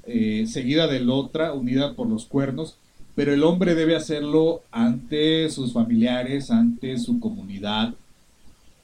eh, 0.04 0.46
seguida 0.46 0.86
de 0.86 1.00
la 1.00 1.12
otra, 1.12 1.52
unida 1.52 1.94
por 1.94 2.08
los 2.08 2.24
cuernos, 2.24 2.76
pero 3.14 3.34
el 3.34 3.44
hombre 3.44 3.74
debe 3.74 3.94
hacerlo 3.94 4.62
ante 4.70 5.50
sus 5.50 5.72
familiares, 5.72 6.50
ante 6.50 6.98
su 6.98 7.20
comunidad, 7.20 7.94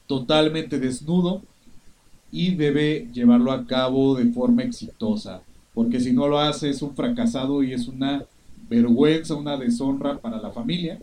totalmente 0.07 0.79
desnudo 0.79 1.43
y 2.31 2.55
debe 2.55 3.09
llevarlo 3.13 3.53
a 3.53 3.67
cabo 3.67 4.15
de 4.15 4.31
forma 4.33 4.63
exitosa, 4.63 5.43
porque 5.75 6.01
si 6.01 6.13
no 6.13 6.29
lo 6.29 6.39
hace 6.39 6.71
es 6.71 6.83
un 6.83 6.95
fracasado 6.95 7.63
y 7.63 7.73
es 7.73 7.89
una 7.89 8.25
vergüenza, 8.69 9.35
una 9.35 9.57
deshonra 9.57 10.19
para 10.19 10.41
la 10.41 10.51
familia. 10.51 10.99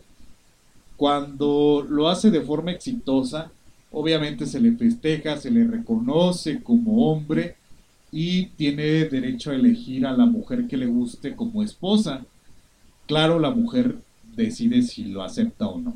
Cuando 0.98 1.86
lo 1.88 2.08
hace 2.08 2.32
de 2.32 2.42
forma 2.42 2.72
exitosa, 2.72 3.52
obviamente 3.92 4.46
se 4.46 4.60
le 4.60 4.74
festeja, 4.74 5.38
se 5.38 5.52
le 5.52 5.66
reconoce 5.66 6.62
como 6.62 7.12
hombre 7.12 7.56
y 8.12 8.48
tiene 8.48 8.84
derecho 9.06 9.52
a 9.52 9.56
elegir 9.56 10.06
a 10.06 10.16
la 10.16 10.26
mujer 10.26 10.68
que 10.68 10.78
le 10.78 10.86
guste 10.86 11.36
como 11.36 11.64
esposa. 11.64 12.26
Claro, 13.08 13.40
la 13.40 13.52
mujer 13.52 13.98
decide 14.36 14.82
si 14.84 15.06
lo 15.06 15.24
acepta 15.24 15.68
o 15.68 15.80
no. 15.80 15.96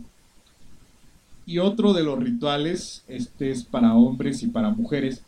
Y 1.49 1.57
otro 1.57 1.93
de 1.93 2.03
los 2.03 2.19
rituales, 2.19 3.03
este 3.07 3.49
es 3.49 3.63
para 3.63 3.95
hombres 3.95 4.43
y 4.43 4.47
para 4.49 4.69
mujeres, 4.69 5.23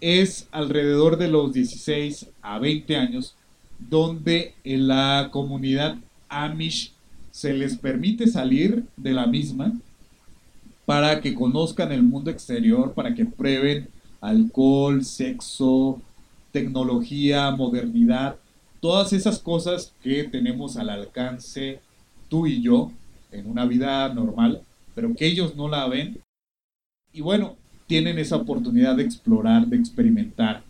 es 0.00 0.48
alrededor 0.50 1.18
de 1.18 1.28
los 1.28 1.52
16 1.52 2.30
a 2.40 2.58
20 2.58 2.96
años, 2.96 3.34
donde 3.78 4.54
en 4.64 4.88
la 4.88 5.28
comunidad 5.30 5.98
Amish 6.30 6.94
se 7.30 7.52
les 7.52 7.76
permite 7.76 8.28
salir 8.28 8.84
de 8.96 9.12
la 9.12 9.26
misma 9.26 9.74
para 10.86 11.20
que 11.20 11.34
conozcan 11.34 11.92
el 11.92 12.02
mundo 12.02 12.30
exterior, 12.30 12.94
para 12.94 13.14
que 13.14 13.26
prueben 13.26 13.88
alcohol, 14.22 15.04
sexo, 15.04 16.00
tecnología, 16.50 17.50
modernidad, 17.50 18.36
todas 18.80 19.12
esas 19.12 19.38
cosas 19.38 19.92
que 20.02 20.24
tenemos 20.24 20.78
al 20.78 20.88
alcance 20.88 21.80
tú 22.30 22.46
y 22.46 22.62
yo 22.62 22.90
en 23.30 23.50
una 23.50 23.66
vida 23.66 24.08
normal, 24.08 24.62
pero 24.94 25.14
que 25.14 25.26
ellos 25.26 25.56
no 25.56 25.68
la 25.68 25.86
ven. 25.88 26.20
Y 27.12 27.20
bueno, 27.20 27.56
tienen 27.86 28.18
esa 28.18 28.36
oportunidad 28.36 28.96
de 28.96 29.04
explorar, 29.04 29.66
de 29.66 29.76
experimentar. 29.76 30.62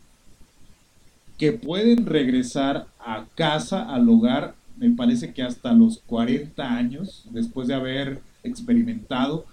que 1.39 1.51
pueden 1.51 2.07
regresar 2.07 2.87
a 3.01 3.27
casa, 3.35 3.83
al 3.93 4.09
hogar, 4.09 4.55
me 4.77 4.91
parece 4.91 5.33
que 5.33 5.43
hasta 5.43 5.73
los 5.73 5.99
40 6.07 6.77
años, 6.77 7.25
después 7.31 7.67
de 7.67 7.75
haber 7.75 8.21
experimentado. 8.45 9.45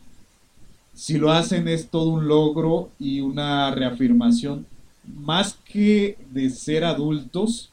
Si 0.93 1.17
lo 1.17 1.31
hacen 1.31 1.67
es 1.67 1.89
todo 1.89 2.09
un 2.09 2.27
logro 2.27 2.91
y 2.99 3.21
una 3.21 3.71
reafirmación, 3.71 4.67
más 5.03 5.57
que 5.65 6.17
de 6.31 6.51
ser 6.51 6.83
adultos, 6.83 7.71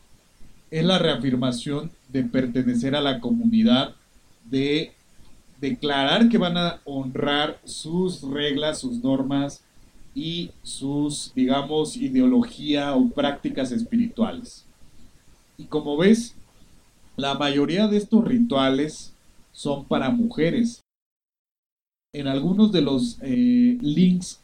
es 0.70 0.84
la 0.84 0.98
reafirmación 0.98 1.90
de 2.08 2.24
pertenecer 2.24 2.94
a 2.94 3.02
la 3.02 3.20
comunidad, 3.20 3.94
de 4.50 4.92
declarar 5.60 6.28
que 6.28 6.38
van 6.38 6.56
a 6.56 6.80
honrar 6.84 7.60
sus 7.64 8.22
reglas, 8.22 8.78
sus 8.80 9.02
normas 9.02 9.62
y 10.14 10.50
sus, 10.62 11.32
digamos, 11.34 11.96
ideología 11.96 12.94
o 12.94 13.08
prácticas 13.08 13.72
espirituales. 13.72 14.64
Y 15.56 15.64
como 15.64 15.96
ves, 15.96 16.34
la 17.16 17.34
mayoría 17.34 17.88
de 17.88 17.96
estos 17.96 18.24
rituales 18.24 19.12
son 19.52 19.84
para 19.84 20.10
mujeres. 20.10 20.80
En 22.14 22.28
algunos 22.28 22.72
de 22.72 22.82
los 22.82 23.18
eh, 23.22 23.76
links 23.80 24.40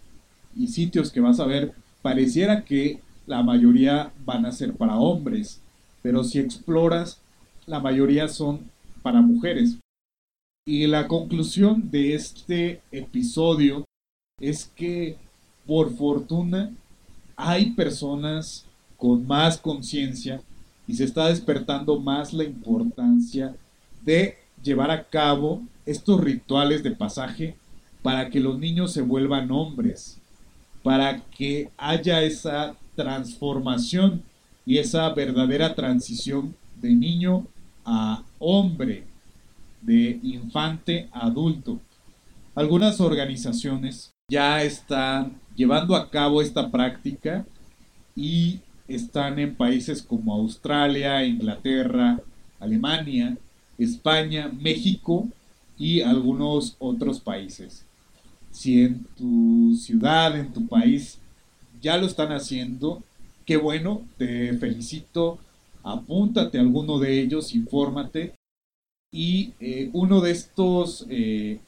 y 0.56 0.68
sitios 0.68 1.10
que 1.10 1.20
vas 1.20 1.40
a 1.40 1.46
ver, 1.46 1.72
pareciera 2.02 2.64
que 2.64 3.00
la 3.26 3.42
mayoría 3.42 4.12
van 4.24 4.44
a 4.44 4.52
ser 4.52 4.74
para 4.74 4.96
hombres, 4.96 5.60
pero 6.02 6.24
si 6.24 6.38
exploras, 6.38 7.20
la 7.66 7.80
mayoría 7.80 8.28
son 8.28 8.70
para 9.02 9.22
mujeres. 9.22 9.78
Y 10.66 10.86
la 10.86 11.08
conclusión 11.08 11.90
de 11.90 12.14
este 12.14 12.80
episodio 12.90 13.84
es 14.40 14.64
que 14.74 15.18
por 15.66 15.94
fortuna 15.94 16.72
hay 17.36 17.72
personas 17.72 18.64
con 18.96 19.26
más 19.26 19.58
conciencia 19.58 20.40
y 20.86 20.94
se 20.94 21.04
está 21.04 21.28
despertando 21.28 22.00
más 22.00 22.32
la 22.32 22.44
importancia 22.44 23.54
de 24.06 24.38
llevar 24.62 24.90
a 24.90 25.04
cabo 25.04 25.62
estos 25.84 26.18
rituales 26.18 26.82
de 26.82 26.92
pasaje 26.92 27.56
para 28.02 28.30
que 28.30 28.40
los 28.40 28.58
niños 28.58 28.90
se 28.90 29.02
vuelvan 29.02 29.50
hombres, 29.50 30.18
para 30.82 31.20
que 31.26 31.70
haya 31.76 32.22
esa 32.22 32.74
transformación 32.96 34.22
y 34.64 34.78
esa 34.78 35.10
verdadera 35.10 35.74
transición 35.74 36.56
de 36.80 36.94
niño 36.94 37.46
a 37.84 38.22
hombre, 38.38 39.04
de 39.84 40.18
infante 40.22 41.08
a 41.12 41.26
adulto. 41.26 41.80
Algunas 42.54 43.00
organizaciones 43.00 44.12
ya 44.30 44.62
están 44.62 45.40
llevando 45.54 45.94
a 45.94 46.10
cabo 46.10 46.40
esta 46.40 46.70
práctica 46.70 47.44
y 48.16 48.60
están 48.88 49.38
en 49.38 49.54
países 49.54 50.02
como 50.02 50.34
Australia, 50.34 51.24
Inglaterra, 51.24 52.20
Alemania, 52.60 53.36
España, 53.78 54.48
México 54.48 55.28
y 55.78 56.00
algunos 56.00 56.76
otros 56.78 57.20
países. 57.20 57.84
Si 58.50 58.82
en 58.82 59.04
tu 59.16 59.76
ciudad, 59.76 60.38
en 60.38 60.52
tu 60.52 60.66
país, 60.66 61.18
ya 61.80 61.96
lo 61.96 62.06
están 62.06 62.32
haciendo, 62.32 63.02
qué 63.44 63.56
bueno, 63.56 64.02
te 64.16 64.56
felicito, 64.58 65.38
apúntate 65.82 66.58
a 66.58 66.62
alguno 66.62 66.98
de 66.98 67.20
ellos, 67.20 67.54
infórmate. 67.54 68.34
Y 69.16 69.52
eh, 69.60 69.90
uno 69.92 70.20
de 70.20 70.32
estos 70.32 71.06
eh, 71.08 71.60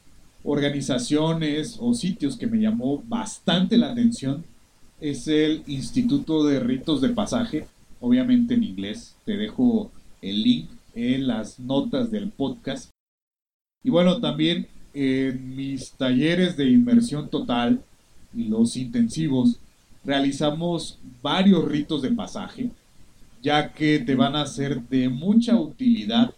organizaciones 0.43 1.77
o 1.79 1.95
sitios 1.95 2.37
que 2.37 2.49
me 2.49 2.59
llamó 2.59 3.05
bastante 3.07 3.79
la 3.79 3.93
atención 3.93 4.45
es 5.01 5.29
el 5.29 5.63
Instituto 5.69 6.45
de 6.45 6.59
Ritos 6.59 7.01
de 7.01 7.11
Pasaje, 7.11 7.69
obviamente 8.01 8.55
en 8.55 8.65
inglés. 8.65 9.15
Te 9.25 9.37
dejo 9.37 9.93
el 10.23 10.43
link 10.43 10.71
en 10.97 11.29
las 11.29 11.61
notas 11.61 12.11
del 12.11 12.31
podcast. 12.31 12.91
Y 13.85 13.91
bueno, 13.91 14.21
también 14.21 14.67
en 14.93 15.55
mis 15.55 15.93
talleres 15.93 16.57
de 16.57 16.69
inmersión 16.69 17.29
total 17.29 17.81
y 18.35 18.49
los 18.49 18.77
intensivos 18.77 19.61
realizamos 20.05 20.99
varios 21.23 21.65
ritos 21.69 22.03
de 22.03 22.11
pasaje, 22.11 22.71
ya 23.41 23.73
que 23.73 24.01
te 24.01 24.17
van 24.17 24.35
a 24.35 24.47
ser 24.47 24.83
de 24.89 25.09
mucha 25.09 25.55
utilidad 25.55 26.35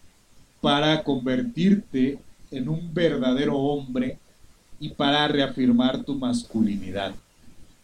para 0.61 1.03
convertirte 1.03 2.19
en 2.51 2.69
un 2.69 2.93
verdadero 2.93 3.57
hombre 3.57 4.19
y 4.81 4.91
para 4.91 5.29
reafirmar 5.29 6.05
tu 6.05 6.15
masculinidad. 6.15 7.15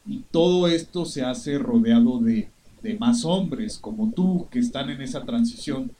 Y 0.06 0.18
todo 0.30 0.68
esto 0.68 1.04
se 1.04 1.22
hace 1.22 1.58
rodeado 1.58 2.18
de, 2.18 2.48
más 2.98 3.24
hombres 3.24 3.78
como 3.78 4.10
tú 4.10 4.46
que 4.50 4.58
están 4.58 4.90
en 4.90 5.00
esa 5.00 5.24
transición 5.24 5.90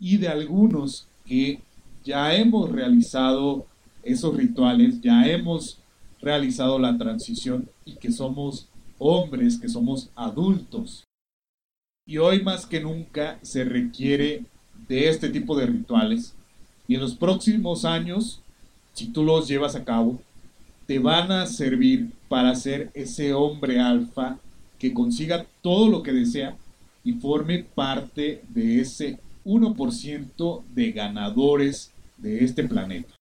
y 0.00 0.16
de 0.16 0.26
algunos 0.26 1.06
que 1.24 1.60
ya 2.02 2.34
hemos 2.34 2.68
realizado 2.68 3.64
esos 4.02 4.36
rituales, 4.36 5.00
ya 5.00 5.24
hemos 5.28 5.78
realizado 6.20 6.80
la 6.80 6.98
transición 6.98 7.68
y 7.84 7.94
que 7.94 8.10
somos 8.10 8.68
hombres, 8.98 9.56
que 9.56 9.68
somos 9.68 10.10
adultos. 10.16 11.04
Y 12.04 12.18
hoy 12.18 12.42
más 12.42 12.66
que 12.66 12.80
nunca 12.80 13.38
se 13.42 13.62
requiere 13.62 14.44
de 14.88 15.08
este 15.08 15.28
tipo 15.28 15.56
de 15.56 15.66
rituales. 15.66 16.34
Y 16.88 16.94
en 16.94 17.00
los 17.00 17.14
próximos 17.14 17.84
años, 17.84 18.40
si 18.92 19.08
tú 19.08 19.24
los 19.24 19.48
llevas 19.48 19.74
a 19.74 19.84
cabo, 19.84 20.20
te 20.86 20.98
van 20.98 21.32
a 21.32 21.46
servir 21.46 22.10
para 22.28 22.54
ser 22.54 22.90
ese 22.94 23.34
hombre 23.34 23.80
alfa 23.80 24.38
que 24.78 24.94
consiga 24.94 25.46
todo 25.62 25.88
lo 25.88 26.02
que 26.02 26.12
desea 26.12 26.56
y 27.02 27.14
forme 27.14 27.64
parte 27.74 28.42
de 28.48 28.80
ese 28.80 29.18
1% 29.44 30.62
de 30.74 30.92
ganadores 30.92 31.92
de 32.16 32.44
este 32.44 32.64
planeta. 32.64 33.14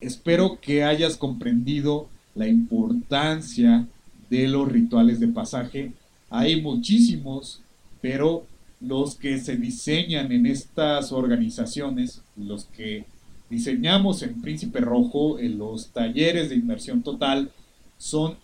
Espero 0.00 0.58
que 0.60 0.84
hayas 0.84 1.16
comprendido 1.16 2.08
la 2.34 2.46
importancia 2.46 3.86
de 4.30 4.48
los 4.48 4.70
rituales 4.70 5.18
de 5.18 5.28
pasaje. 5.28 5.92
Hay 6.30 6.60
muchísimos, 6.60 7.62
pero 8.00 8.46
los 8.80 9.16
que 9.16 9.38
se 9.38 9.56
diseñan 9.56 10.30
en 10.32 10.46
estas 10.46 11.12
organizaciones, 11.12 12.22
los 12.36 12.66
que 12.66 13.04
diseñamos 13.50 14.22
en 14.22 14.40
Príncipe 14.40 14.80
Rojo, 14.80 15.38
en 15.38 15.58
los 15.58 15.88
talleres 15.88 16.48
de 16.48 16.56
inmersión 16.56 17.02
total, 17.02 17.50
son 17.96 18.36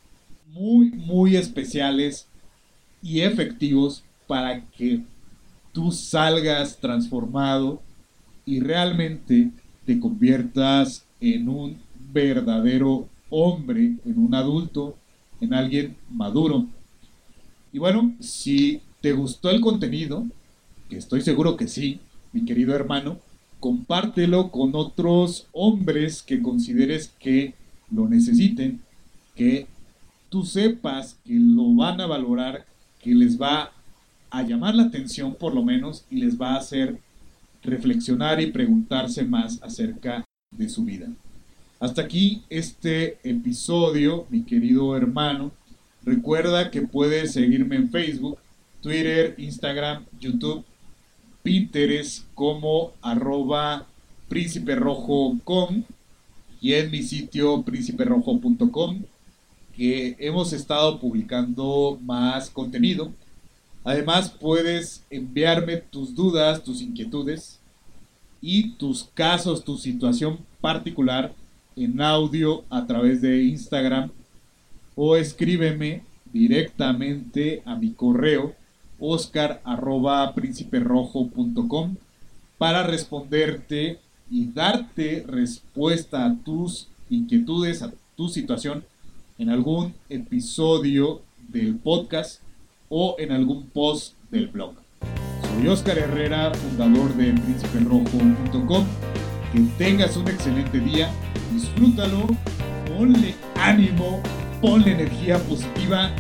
muy, 0.53 0.91
muy 0.91 1.37
especiales 1.37 2.26
y 3.03 3.20
efectivos 3.20 4.03
para 4.26 4.64
que 4.70 5.03
tú 5.72 5.93
salgas 5.93 6.78
transformado 6.78 7.82
y 8.47 8.61
realmente 8.61 9.51
te 9.85 10.01
conviertas 10.01 11.05
en 11.20 11.49
un 11.49 11.78
verdadero 12.12 13.09
hombre, 13.30 13.97
en 14.05 14.18
un 14.18 14.35
adulto, 14.35 14.97
en 15.41 15.55
alguien 15.55 15.97
maduro. 16.11 16.66
Y 17.72 17.78
bueno, 17.78 18.14
si 18.20 18.80
te 19.05 19.12
gustó 19.12 19.50
el 19.50 19.61
contenido, 19.61 20.26
que 20.88 20.96
estoy 20.96 21.20
seguro 21.20 21.59
que 21.59 21.68
sí, 21.68 22.00
mi 22.32 22.46
querido 22.46 22.74
hermano, 22.74 23.18
compártelo 23.61 24.50
con 24.50 24.74
otros 24.74 25.46
hombres 25.52 26.22
que 26.22 26.40
consideres 26.40 27.12
que 27.18 27.52
lo 27.90 28.09
necesiten, 28.09 28.80
que 29.36 29.66
tú 30.30 30.46
sepas 30.46 31.18
que 31.22 31.34
lo 31.34 31.74
van 31.74 32.00
a 32.00 32.07
valorar, 32.07 32.64
que 33.02 33.14
les 33.14 33.38
va 33.38 33.72
a 34.30 34.42
llamar 34.42 34.74
la 34.74 34.84
atención 34.84 35.34
por 35.34 35.55
lo 35.55 35.62
menos 35.62 36.07
y 36.09 36.16
les 36.16 36.40
va 36.40 36.55
a 36.55 36.61
hacer 36.61 36.98
reflexionar 37.62 38.40
y 38.40 38.52
preguntarse 38.52 39.22
más 39.22 39.62
acerca 39.62 40.24
de 40.50 40.70
su 40.70 40.82
vida. 40.82 41.09
Hasta 41.78 42.00
aquí 42.00 42.40
este 42.48 43.18
episodio, 43.22 44.26
mi 44.30 44.44
querido 44.44 44.96
hermano. 44.96 45.52
Recuerda 46.07 46.70
que 46.70 46.80
puedes 46.80 47.34
seguirme 47.34 47.76
en 47.76 47.90
Facebook, 47.90 48.38
Twitter, 48.85 49.35
Instagram, 49.39 50.05
YouTube 50.20 50.62
Pinterest 51.43 52.26
como 52.35 52.93
arroba 53.01 53.87
prínciperojo.com 54.28 55.85
y 56.61 56.74
en 56.74 56.91
mi 56.91 57.03
sitio 57.03 57.62
prínciperojo.com 57.62 59.03
que 59.74 60.16
hemos 60.18 60.53
estado 60.53 61.01
publicando 61.01 61.99
más 62.03 62.51
contenido. 62.51 63.11
Además 63.85 64.28
puedes 64.28 65.03
enviarme 65.09 65.78
tus 65.78 66.14
dudas, 66.14 66.62
tus 66.62 66.82
inquietudes 66.82 67.61
y 68.43 68.72
tus 68.72 69.05
casos, 69.14 69.64
tu 69.64 69.78
situación 69.78 70.41
particular 70.61 71.35
en 71.74 72.03
audio 72.03 72.64
a 72.68 72.87
través 72.87 73.22
de 73.22 73.45
Instagram 73.45 74.11
o 74.95 75.16
escríbeme 75.16 76.03
directamente 76.35 77.62
a 77.64 77.76
mi 77.76 77.91
correo 77.91 78.55
oscar 79.07 79.61
para 82.59 82.82
responderte 82.82 83.98
y 84.30 84.46
darte 84.46 85.24
respuesta 85.28 86.24
a 86.24 86.34
tus 86.44 86.88
inquietudes, 87.11 87.82
a 87.82 87.92
tu 88.16 88.28
situación 88.28 88.84
en 89.38 89.50
algún 89.50 89.94
episodio 90.09 91.22
del 91.48 91.76
podcast 91.76 92.40
o 92.88 93.16
en 93.18 93.32
algún 93.32 93.66
post 93.66 94.14
del 94.30 94.48
blog. 94.48 94.74
Soy 95.42 95.68
Oscar 95.68 95.98
Herrera, 95.98 96.52
fundador 96.55 97.14
de 97.14 97.32
prínciperojo.com. 97.32 98.86
Que 99.52 99.61
tengas 99.78 100.16
un 100.16 100.26
excelente 100.28 100.80
día, 100.80 101.11
disfrútalo, 101.52 102.26
ponle 102.88 103.34
ánimo, 103.57 104.20
ponle 104.61 104.92
energía 104.92 105.38
positiva. 105.38 106.11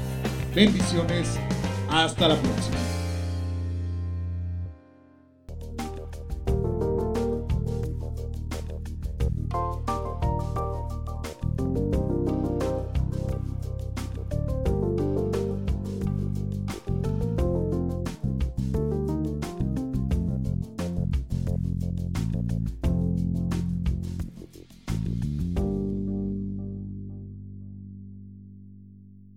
Bendiciones, 0.54 1.38
hasta 2.02 2.28
la 2.28 2.34
próxima. 2.36 2.93